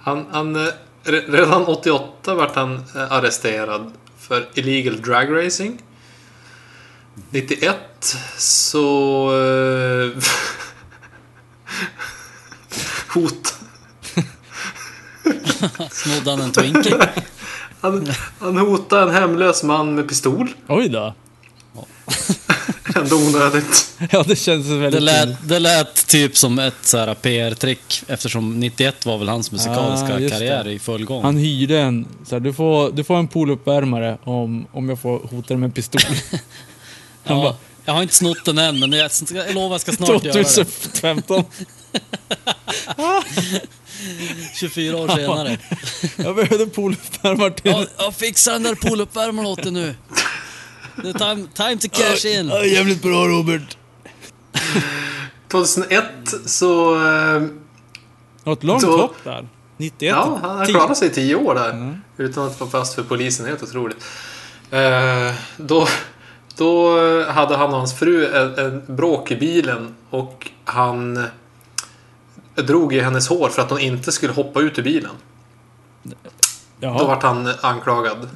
[0.03, 0.71] Han, han, eh,
[1.03, 5.81] re- redan 88 vart han eh, arresterad för illegal drag racing.
[7.29, 7.77] 91
[8.37, 8.85] så...
[9.37, 10.23] Eh,
[13.13, 13.55] hot.
[15.91, 17.09] Snodde han en Twinkie?
[17.81, 18.07] Han,
[18.39, 20.49] han hotade en hemlös man med pistol.
[20.67, 21.13] Oj då.
[22.95, 23.91] Ändå onödigt.
[24.11, 25.01] Ja, det känns Det väldigt...
[25.01, 30.05] lät, det lät typ som ett så här PR-trick eftersom 91 var väl hans musikaliska
[30.15, 30.71] Ah, karriär det.
[30.71, 31.23] i full gång.
[31.23, 32.07] Han hyrde en...
[32.29, 35.67] Så här, du, får, du får en pooluppvärmare om, om jag får hota dig med
[35.67, 36.01] en pistol.
[37.25, 37.55] Han ja, bara,
[37.85, 40.43] jag har inte snott den än, men jag, jag lovar jag ska snart göra det.
[40.43, 41.43] 2015.
[44.55, 45.57] 24 år senare.
[46.17, 47.71] Jag behövde pooluppvärmare till...
[47.71, 49.95] Ja, jag fixar den där pooluppvärmaren åt dig nu.
[50.95, 52.47] Det är time, time to cash in.
[52.47, 53.77] Ja, jävligt bra Robert.
[55.47, 56.05] 2001
[56.45, 56.95] så...
[56.95, 57.49] Eh, Det
[58.43, 59.47] var ett långt Så- hopp där.
[59.77, 60.09] 91.
[60.15, 61.99] Ja, han har klarat sig i tio år där.
[62.17, 63.45] Utan att vara fast för polisen.
[63.45, 64.05] Helt otroligt.
[64.71, 65.87] Eh, då,
[66.57, 71.25] då hade han och hans fru en, en bråk i bilen och han
[72.55, 75.11] drog i hennes hår för att hon inte skulle hoppa ut ur bilen.
[76.03, 76.15] Då
[76.79, 77.03] Jaha.
[77.07, 78.29] vart han anklagad.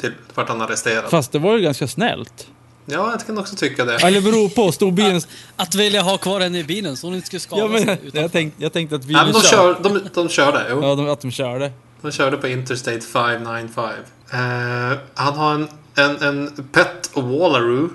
[0.00, 1.10] Till, vart han arresterad.
[1.10, 2.46] Fast det var ju ganska snällt.
[2.86, 3.94] Ja, jag kan också tycka det.
[3.96, 5.20] Eller beror på, stod bilen...
[5.56, 7.98] Att välja ha kvar henne i bilen så hon inte skulle skada Ja, men, sig.
[8.12, 9.76] jag, tänkte, jag tänkte att Nej, men de, kör.
[9.82, 10.66] de, de körde.
[10.70, 10.82] Jo.
[10.82, 11.72] Ja, de, att de körde.
[12.02, 13.90] De körde på Interstate 595.
[14.32, 14.38] Eh,
[15.14, 17.88] han har en, en, en Pet Wallaroo.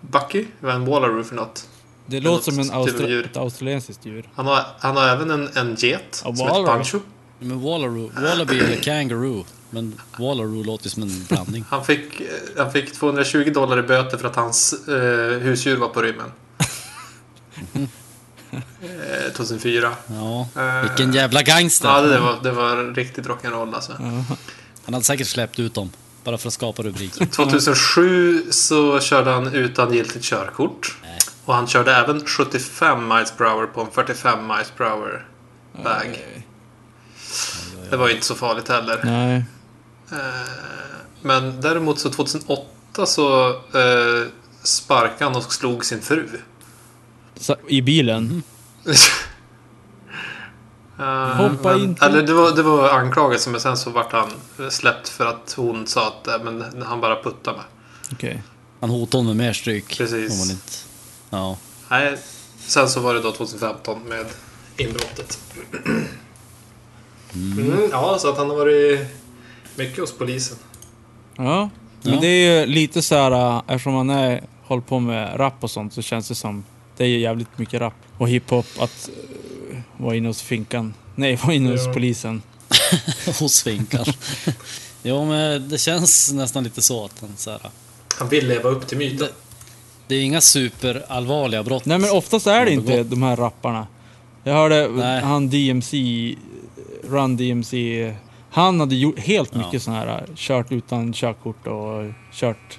[0.00, 0.44] Bucky?
[0.60, 1.68] Vad är en Wallaroo för något?
[2.06, 3.24] Det något låter som en typ austra- djur.
[3.24, 4.28] ett australiensiskt djur.
[4.34, 6.66] Han har, han har även en, en get Ja, som heter Wallaroo.
[6.66, 6.98] Pancho.
[7.38, 9.44] Men Wallaroo, Wallaby eller Kangaroo.
[9.70, 11.64] Men Wallaroo låter som en blandning.
[11.70, 15.88] Han fick, eh, han fick 220 dollar i böter för att hans eh, husdjur var
[15.88, 16.32] på rymmen.
[18.52, 19.92] eh, 2004.
[20.06, 21.88] Ja, Eh, vilken jävla gangster.
[21.88, 23.92] Ja, det var, det var riktigt rock'n'roll alltså.
[24.84, 25.90] Han hade säkert släppt ut dem.
[26.24, 27.30] Bara för att skapa rubrik.
[27.32, 30.96] 2007 så körde han utan giltigt körkort.
[31.02, 31.18] Nej.
[31.44, 35.28] Och han körde även 75 miles per hour på en 45 miles per hour
[35.84, 36.24] väg.
[37.90, 39.00] Det var ju inte så farligt heller.
[39.04, 39.44] Nej.
[40.12, 40.18] Eh,
[41.22, 44.28] Men däremot så 2008 så eh,
[44.62, 46.28] sparkade han och slog sin fru.
[47.36, 48.42] Så, I bilen.
[50.98, 52.06] Eh, Hoppa men, inte.
[52.06, 54.30] Eller det var, det var anklagelse men sen så vart han
[54.70, 57.66] släppt för att hon sa att eh, men han bara puttade med.
[58.12, 58.42] Okej.
[58.80, 59.98] Han hotade honom med mer stryk.
[59.98, 60.44] Precis.
[60.44, 60.72] Om inte...
[61.30, 61.56] Ja.
[61.88, 62.18] Nej,
[62.66, 64.26] sen så var det då 2015 med
[64.76, 65.38] inbrottet.
[67.34, 69.00] Mm, ja, så att han har varit
[69.78, 70.56] mycket hos polisen.
[71.36, 71.70] Ja.
[72.02, 72.20] Men Ja.
[72.20, 75.70] det är ju lite så här, äh, eftersom man är, håller på med rap och
[75.70, 76.64] sånt så känns det som
[76.96, 79.10] det är ju jävligt mycket rap och hiphop att
[79.72, 80.94] uh, vara inne hos finkan.
[81.14, 81.92] Nej, vara inne hos Ja.
[81.92, 82.42] polisen.
[83.40, 84.04] Hos finkan.
[85.02, 87.60] jo, men det känns nästan lite så att han så här,
[88.18, 89.18] Han vill leva upp till myten.
[89.18, 89.32] Det-
[90.08, 91.84] Det är inga superallvarliga brott.
[91.86, 93.10] Nej men oftast är det inte begått.
[93.10, 93.86] de här rapparna.
[94.44, 95.20] Jag hörde Nej.
[95.22, 95.96] han DMC
[97.08, 97.74] Run DMC.
[98.56, 99.58] Han hade gjort helt Ja.
[99.58, 102.78] mycket sån här, kört utan körkort och kört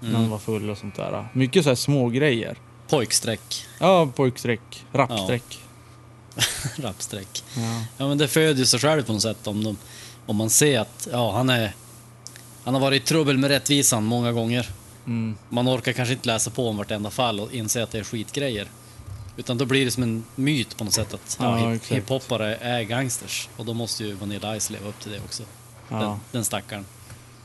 [0.00, 0.30] när han Mm.
[0.30, 1.28] var full och sånt där.
[1.32, 2.56] Mycket så här små grejer.
[2.88, 5.58] Pojksträck, Ja, pojksträck, rappsträck.
[6.76, 7.44] rappsträck.
[7.56, 7.84] Ja.
[7.98, 9.76] Ja men det föder ju sig själv på något sätt om, de,
[10.26, 11.72] om man ser att ja, han är...
[12.64, 14.68] Han har varit i trubbel med rättvisan många gånger.
[15.06, 15.36] Mm.
[15.48, 18.68] Man orkar kanske inte läsa på om vartenda fall och inse att det är skitgrejer.
[19.36, 22.56] Utan då blir det som en myt på något sätt att ja, Ja, hip- hiphoppare
[22.56, 23.48] är gangsters.
[23.56, 25.42] Och då måste ju Vanilla Ice leva upp till det också.
[25.88, 26.18] Den, Ja.
[26.32, 26.84] den stackaren.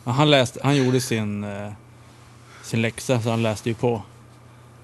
[0.03, 1.71] Ja, Han, läste, han gjorde sin, eh,
[2.63, 4.01] sin läxa, så han läste ju på.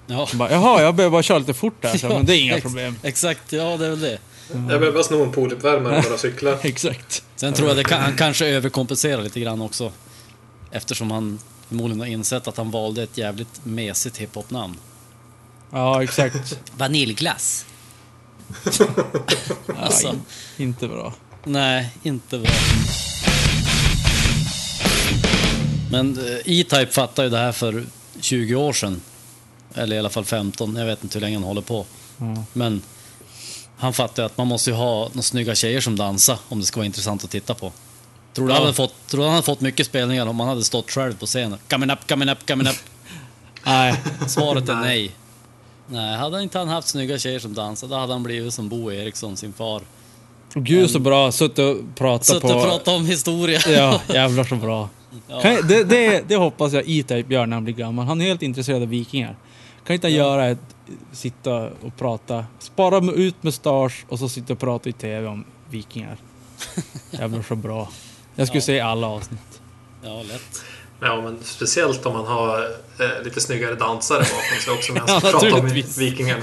[0.06, 2.54] Ja, bara, Jaha, jag behöver bara köra lite fort där, så, men det är inga
[2.54, 2.96] ex- problem.
[3.02, 4.18] Exakt, ja det är väl det.
[4.52, 6.58] Jag behöver bara sno en pooluppvärmare och bara cykla.
[6.62, 7.22] Exakt.
[7.36, 9.92] Sen tror jag kan, han kanske överkompenserar lite grann också.
[10.70, 11.38] Eftersom han
[11.68, 14.76] förmodligen har insett att han valde ett jävligt mesigt hiphop-namn.
[15.70, 16.58] Ja, exakt.
[16.76, 17.64] Vaniljglass.
[19.78, 20.20] alltså, Ja, in,
[20.56, 21.14] inte bra.
[21.44, 22.50] nej, inte bra.
[25.90, 27.84] Men eh, E-Type fattade ju det här för
[28.20, 29.00] 20 år sedan.
[29.74, 31.86] Eller i alla fall 15, jag vet inte hur länge han håller på.
[32.18, 32.44] Ja.
[32.52, 32.82] Men
[33.78, 36.76] han fattade att man måste ju ha några snygga tjejer som dansar om det ska
[36.80, 37.72] vara intressant att titta på.
[38.34, 38.56] Tror du Ja.
[38.56, 41.26] han hade fått, tror han hade fått mycket spelningar om han hade stått själv på
[41.26, 41.58] scenen?
[41.70, 42.76] Coming up, coming up, coming up.
[43.64, 43.94] Nej,
[44.26, 45.12] Svaret är Nej.
[45.88, 46.16] Nej.
[46.16, 49.36] Hade inte han haft snygga tjejer som dansade, då hade han blivit som Bo Eriksson,
[49.36, 49.82] sin far.
[50.54, 52.48] Gud så bra, suttit och pratat Suttit på...
[52.48, 53.60] och pratat om historia.
[53.68, 54.88] Ja, jävlar så bra.
[55.28, 55.40] Ja.
[55.44, 58.06] Jag- det, det, det hoppas jag E-Type gör när han blir gammal.
[58.06, 59.36] Han är helt intresserad av vikingar.
[59.86, 60.58] Kan inte han göra ett,
[61.12, 66.16] sitta och prata, spara ut mustasch och så sitta och prata i TV om vikingar.
[67.10, 67.88] Jävlar så bra.
[68.34, 68.64] Jag skulle Ja.
[68.66, 69.60] se alla avsnitt.
[70.04, 70.62] Ja, lätt.
[71.00, 72.58] Ja, men speciellt om man har
[72.98, 75.98] eh, lite snyggare dansare bakom sig också medan Ja, man pratar om naturligtvis.
[75.98, 76.42] vikingarna.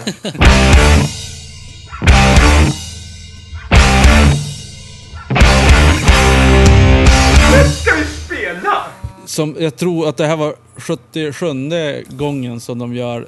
[9.26, 11.46] Som, jag tror att det här var 77
[12.10, 13.28] gången som de gör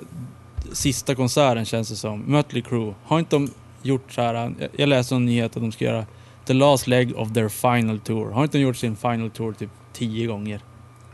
[0.72, 2.20] sista konserten känns det som.
[2.22, 2.94] Mötley Crüe.
[3.04, 3.52] Har inte de
[3.82, 4.34] gjort så här?
[4.34, 6.06] jag- Jag läste en nyhet att de ska göra
[6.46, 8.32] the last leg of their final tour.
[8.32, 10.62] Har inte de gjort sin final tour typ 10 gånger?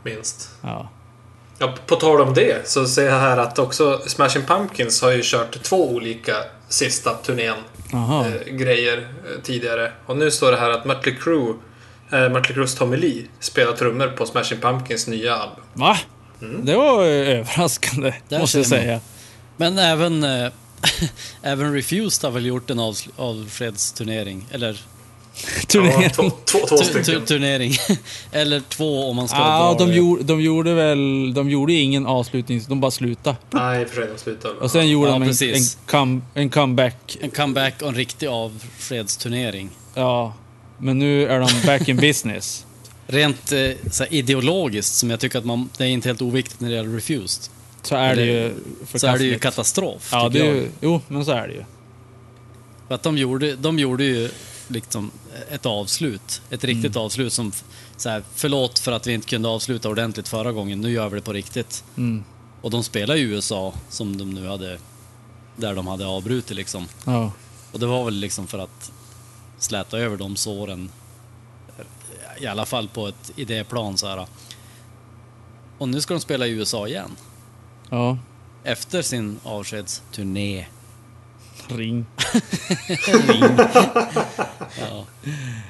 [0.03, 0.49] Minst.
[0.61, 0.89] Ja.
[1.57, 5.21] Ja, på tal om det så ser jag här att också Smashing Pumpkins har ju
[5.23, 6.35] kört två olika
[6.69, 7.57] sista turnén
[7.93, 9.91] eh, grejer eh, tidigare.
[10.05, 11.55] Och nu står det här att Mötley Crüe,
[12.11, 15.63] eh, Mötley Crües Tommy Lee spelar trummor på Smashing Pumpkins nya album.
[15.73, 15.97] Va?
[16.63, 18.99] Det var eh, överraskande, Där måste jag säga.
[19.57, 20.51] Men även, äh,
[21.41, 24.47] även Refused har väl gjort en avsl- avskedsturnering.
[24.51, 24.81] Eller
[25.67, 26.01] Turnén.
[26.17, 27.03] Ja, två, stycken.
[27.03, 27.73] tu- turnering.
[28.31, 31.33] Eller två om man ska Ja, dra de, gjorde, de gjorde väl...
[31.33, 33.37] De gjorde ingen avslutning, de bara slutade.
[33.51, 34.63] Nej, för sig, de slutar.
[34.63, 37.17] Och sen gjorde Ja, de en, en, come, en comeback.
[37.21, 39.69] En comeback och en riktig avskedsturnering.
[39.93, 40.33] Ja.
[40.77, 42.65] Men nu är de back in business.
[43.07, 43.59] Rent eh,
[43.91, 46.75] så här, ideologiskt, som jag tycker att man, det är inte helt oviktigt när det
[46.75, 47.43] gäller Refused.
[47.81, 48.53] Så är det ju
[48.95, 51.63] Så är det ju katastrof, Ja, det är ju, jo, men så är det ju.
[52.87, 54.29] För att de gjorde, de gjorde ju
[54.67, 55.11] liksom
[55.49, 56.41] ett avslut.
[56.49, 57.05] Ett riktigt Mm.
[57.05, 57.51] avslut som
[57.97, 61.15] så här, förlåt för att vi inte kunde avsluta ordentligt förra gången, nu gör vi
[61.15, 61.83] det på riktigt.
[61.97, 62.23] Mm.
[62.61, 64.77] Och de spelar i USA, som de nu hade,
[65.55, 66.87] där de hade avbrutit liksom.
[67.05, 67.31] Ja.
[67.71, 68.91] Och det var väl liksom för att
[69.57, 70.89] släta över de såren.
[72.39, 74.27] I alla fall på ett idéplan så här.
[75.77, 77.11] Och nu ska de spela i USA igen.
[77.89, 78.17] Ja.
[78.63, 80.65] Efter sin avskedsturné.
[81.67, 82.05] Ring.
[84.79, 85.05] Ja.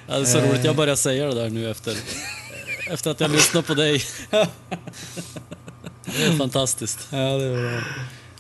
[0.08, 1.96] Ja, det är så roligt, jag börjar säga det där nu efter,
[2.90, 4.02] efter att jag lyssnat på dig.
[6.06, 7.08] Det är fantastiskt.
[7.10, 7.82] Ja, det är bra.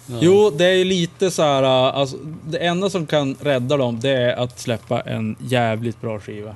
[0.05, 0.17] Ja.
[0.21, 1.63] Jo, det är ju lite så här.
[1.63, 6.55] Alltså, det enda som kan rädda dem, det är att släppa en jävligt bra skiva.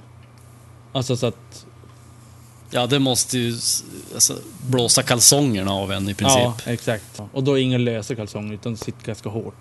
[0.91, 1.65] Alltså så att...
[2.69, 3.53] Ja, det måste ju
[4.13, 6.39] alltså, blåsa kalsongerna av en i princip.
[6.39, 7.21] Ja, exakt.
[7.33, 9.55] Och då inga lösa kalsonger, utan sitter ganska hårt.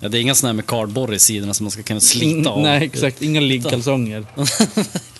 [0.00, 2.50] Ja, det är inga såna här med cardboard i sidorna som man ska kunna slita
[2.50, 2.60] av.
[2.60, 3.22] Nej, exakt.
[3.22, 4.26] Inga liggkalsonger.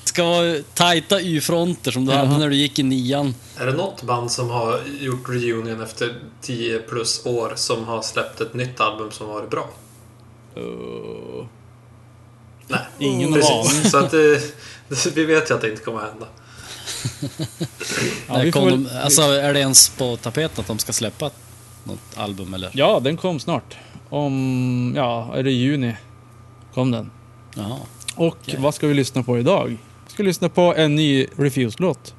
[0.02, 3.34] Det ska vara tajta Y-fronter som du hade när du gick i nian.
[3.56, 8.40] Är det något band som har gjort reunion efter 10 plus år som har släppt
[8.40, 9.70] ett nytt album som varit bra?
[10.56, 11.46] Uh,
[12.70, 12.80] Nej.
[12.98, 13.50] Ingen Precis.
[13.50, 13.90] aning.
[13.90, 14.42] Så att det,
[15.14, 16.26] vi vet ju att det inte kommer att hända.
[18.46, 21.30] ja, kom väl, de, alltså, är det ens på tapeten att de ska släppa
[21.84, 22.70] något album eller?
[22.74, 23.76] ja, den kom snart.
[24.10, 24.92] Om...
[24.96, 25.96] Ja, är det juni?
[26.74, 27.10] Kom den.
[27.54, 27.76] Jaha.
[28.16, 28.56] Och Okej.
[28.58, 29.76] vad ska vi lyssna på idag?
[30.06, 32.14] Vi ska lyssna på en ny Refused-låt.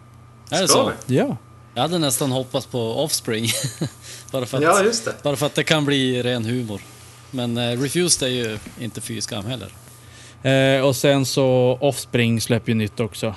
[0.51, 0.91] Är det så?
[1.05, 1.37] Ja.
[1.73, 3.47] Jag hade nästan hoppats på Offspring.
[4.31, 5.23] bara, för att, Ja, just det.
[5.23, 6.81] bara för att det kan bli ren humor.
[7.31, 9.69] Men eh, Refused är ju inte fy skam heller.
[10.77, 13.35] Eh, och sen så Offspring släpper ju nytt också.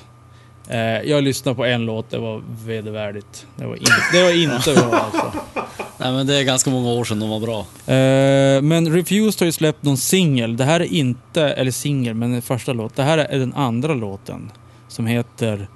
[0.68, 3.46] Eh, jag lyssnade på en låt, det var vedervärdigt.
[3.56, 5.32] Det var, in, det var inte bra alltså.
[5.98, 7.58] Nej men det är ganska många år sedan de var bra.
[7.94, 10.56] Eh, men Refused har ju släppt någon singel.
[10.56, 12.96] Det här är inte, eller singel, men den första låt.
[12.96, 14.50] Det här är den andra låten.
[14.88, 15.68] Som heter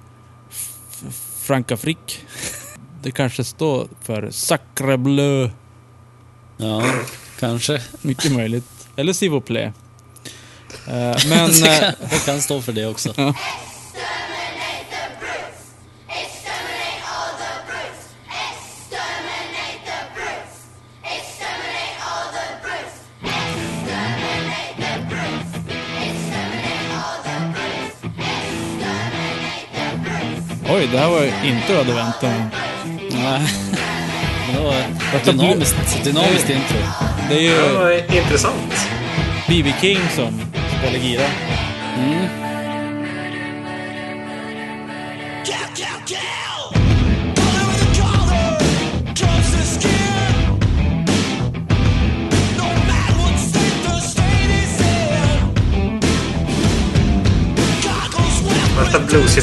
[1.41, 2.25] Franka Frick.
[3.03, 5.49] Det kanske står för Sacre Bleu.
[6.57, 6.83] Ja,
[7.39, 7.81] kanske.
[8.01, 8.87] Mycket möjligt.
[8.95, 9.73] Eller plaît.
[10.87, 10.93] Eh,
[11.29, 11.51] men...
[11.51, 13.13] det, eh, kan, det kan stå för det också.
[13.17, 13.33] Ja.
[30.79, 32.41] Oj, det här var ju inte vad jag hade väntat mig.
[33.11, 33.41] Nej.
[34.53, 34.73] Det var
[35.15, 36.77] ett dynamiskt, dynamiskt intro.
[37.29, 38.89] Det är Det ju var intressant.
[39.47, 39.73] B.B.
[39.81, 40.41] King som
[40.79, 41.23] spelar gira.
[45.45, 46.19] Kill, kill, kill!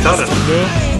[0.06, 0.95] Color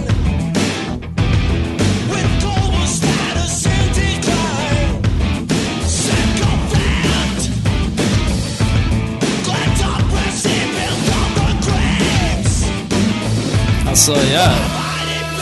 [14.09, 14.49] Alltså, jag...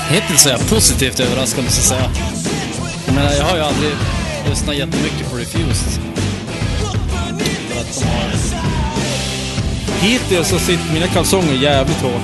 [0.09, 2.09] Hittills är jag positivt överraskad måste jag säga.
[3.15, 3.91] Men jag har ju aldrig
[4.49, 6.01] lyssnat jättemycket på Refused.
[7.69, 8.31] För att de har...
[9.99, 12.21] Hittills så sitter mina kalsonger jävligt hårt.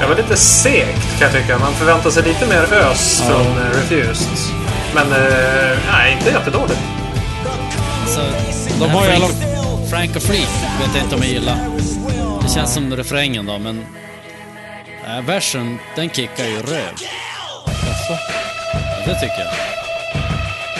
[0.00, 1.58] Det var lite segt kan jag tycka.
[1.58, 4.38] Man förväntar sig lite mer ös från eh, Refused.
[4.94, 6.80] Men eh, nej, inte jättedåligt.
[8.02, 8.20] Alltså,
[8.80, 9.47] De har ju alla...
[9.90, 10.48] Frank och Freak
[10.80, 11.56] vet jag inte om jag gillar.
[12.42, 13.86] Det känns som refrängen då, men...
[15.06, 16.92] Äh, versen, den kickar ju röv.
[17.66, 18.12] Jaså?
[18.72, 19.54] Ja, det tycker jag.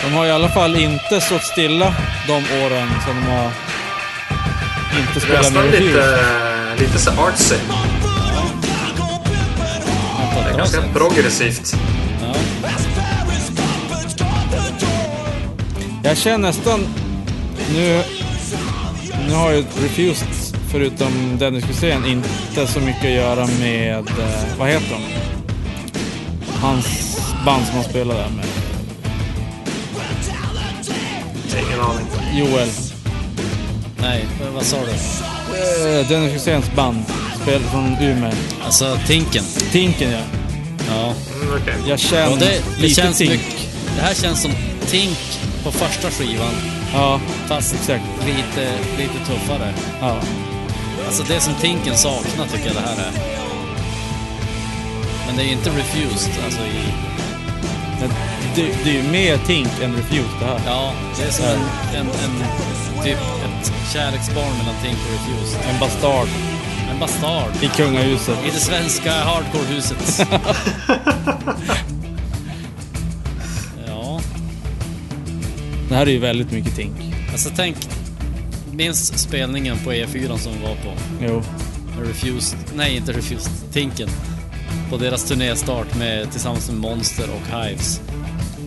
[0.03, 1.95] De har i alla fall inte stått stilla
[2.27, 3.51] de åren som de har
[4.99, 6.79] inte spelat Nästan med lite, Refused.
[6.79, 7.55] lite så artsy.
[10.45, 11.75] Det är ganska progressivt.
[12.21, 12.35] Ja.
[16.03, 16.87] Jag känner nästan...
[17.73, 18.03] Nu,
[19.29, 20.27] nu har ju Refused,
[20.71, 23.97] förutom Dennis Hysén, inte så mycket att göra med...
[23.97, 25.01] eh, Vad heter de?
[26.61, 28.45] Hans band som han spelar där med.
[31.59, 32.05] Ingen aning.
[32.33, 32.69] Joel.
[34.01, 34.91] Nej, vad sa du?
[35.99, 37.03] Eh, Dennis Hyséns band.
[37.41, 38.31] Spel från Umeå.
[38.65, 39.43] Alltså, Tinken.
[39.71, 40.19] Tinken ja.
[40.89, 41.03] Ja.
[41.03, 41.73] Mm, okej.
[41.87, 43.31] Jag känner ja det, det lite känns Tink.
[43.31, 43.55] mycket...
[43.95, 44.51] Det här känns som
[44.87, 45.17] Tink
[45.63, 46.53] på första skivan,
[46.93, 48.03] Ja, fast exakt.
[48.25, 49.73] lite, lite tuffare.
[50.01, 50.15] Ja.
[51.07, 53.11] Alltså det som Tinken saknar tycker jag det här är.
[55.27, 56.93] Men det är ju inte Refused, alltså i...
[57.99, 58.09] Men
[58.55, 60.59] det, det är ju mer Tink än Refused det här.
[60.65, 61.59] Ja, det är som en,
[61.95, 65.59] en, en typ ett kärleksbarn mellan Tink och Refused.
[65.69, 66.27] En bastard
[66.91, 67.51] En bastard.
[67.61, 68.37] i kungahuset.
[68.45, 70.27] I det svenska hardcore-huset.
[75.89, 76.95] Det här är ju väldigt mycket Tink.
[77.31, 77.77] alltså tänk...
[78.71, 80.93] Minns spelningen på E4 som vi var på?
[81.21, 81.43] Jo.
[82.03, 84.09] Refused, nej inte Refused, Tinken.
[84.89, 88.01] På deras turnéstart med, tillsammans med Monster och Hives.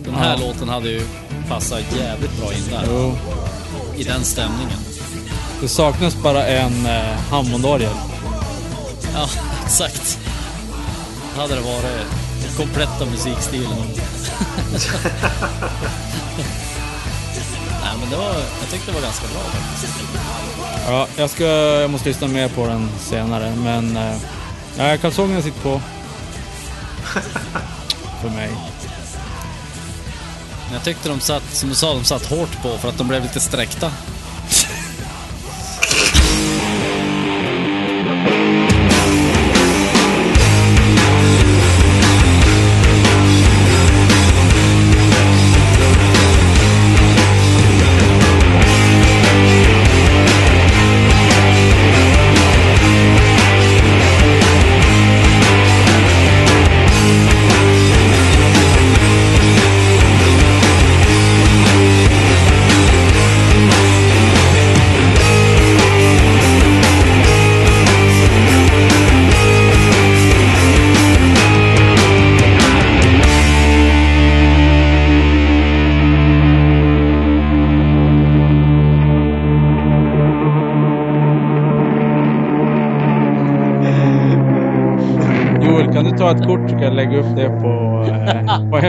[0.05, 0.47] Den här Ja.
[0.47, 1.01] låten hade ju
[1.49, 3.15] passat jävligt bra in där, jo.
[3.97, 4.79] i den stämningen.
[5.61, 7.93] Det saknas bara en eh, Hammondorgel.
[9.13, 9.29] Ja,
[9.65, 10.19] exakt.
[11.35, 11.83] Då hade det varit
[12.45, 13.77] den kompletta musikstilen.
[18.13, 19.97] Nej det var, jag tyckte det var ganska bra faktiskt.
[20.87, 23.97] Ja, jag, ska, jag måste lyssna mer på den senare, men...
[23.97, 24.15] Eh,
[24.77, 25.81] ja, kalsongerna sitter på.
[28.21, 28.49] För mig.
[30.73, 33.23] Jag tyckte de satt, som du sa, de satt hårt på för att de blev
[33.23, 33.91] lite sträckta.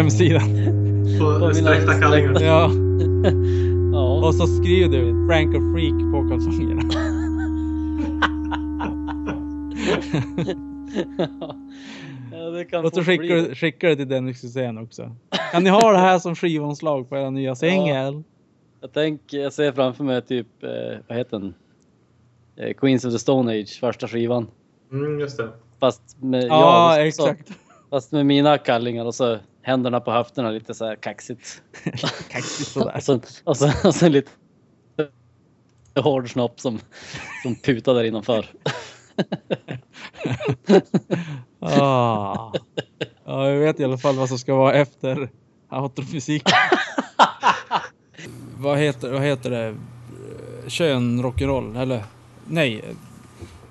[0.05, 0.43] Hemsidan.
[1.41, 2.41] På sträckta kallingar.
[2.41, 2.71] Ja,
[3.93, 4.27] Ja.
[4.29, 6.83] och så skriver du Frank och Freak på kalsongerna.
[12.33, 15.17] ja det kan Och så skickar du, skickar du till Dennis Hysén också.
[15.53, 18.23] Kan ni ha det här som skivomslag på era nya singel?
[18.81, 20.69] Jag tänker, jag ser framför mig typ, eh,
[21.09, 21.55] vad heter den?
[22.57, 24.47] Eh, Queens of the Stone Age, första skivan.
[24.93, 25.49] Mm, just det.
[25.81, 27.51] Fast med, Ja, så- exakt.
[27.91, 31.63] Fast med mina kallingar och så händerna på höfterna lite så här kaxigt.
[32.29, 32.95] Kaxigt sådär.
[32.97, 34.31] och, så, och, så, och så lite
[35.97, 36.81] hård snopp som,
[37.43, 38.47] som putar där innanför.
[41.67, 42.53] Ah.
[43.25, 45.29] Ja, jag vet i alla fall vad som ska vara efter
[45.71, 46.53] outromusiken.
[48.59, 49.77] vad, heter, vad heter det?
[50.67, 51.79] Kön rock'n'roll?
[51.79, 52.05] Eller
[52.47, 52.85] nej.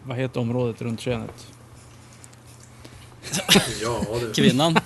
[0.04, 1.53] Vad heter området runt könet?
[3.82, 4.32] Ja, du.
[4.34, 4.74] Kvinnan.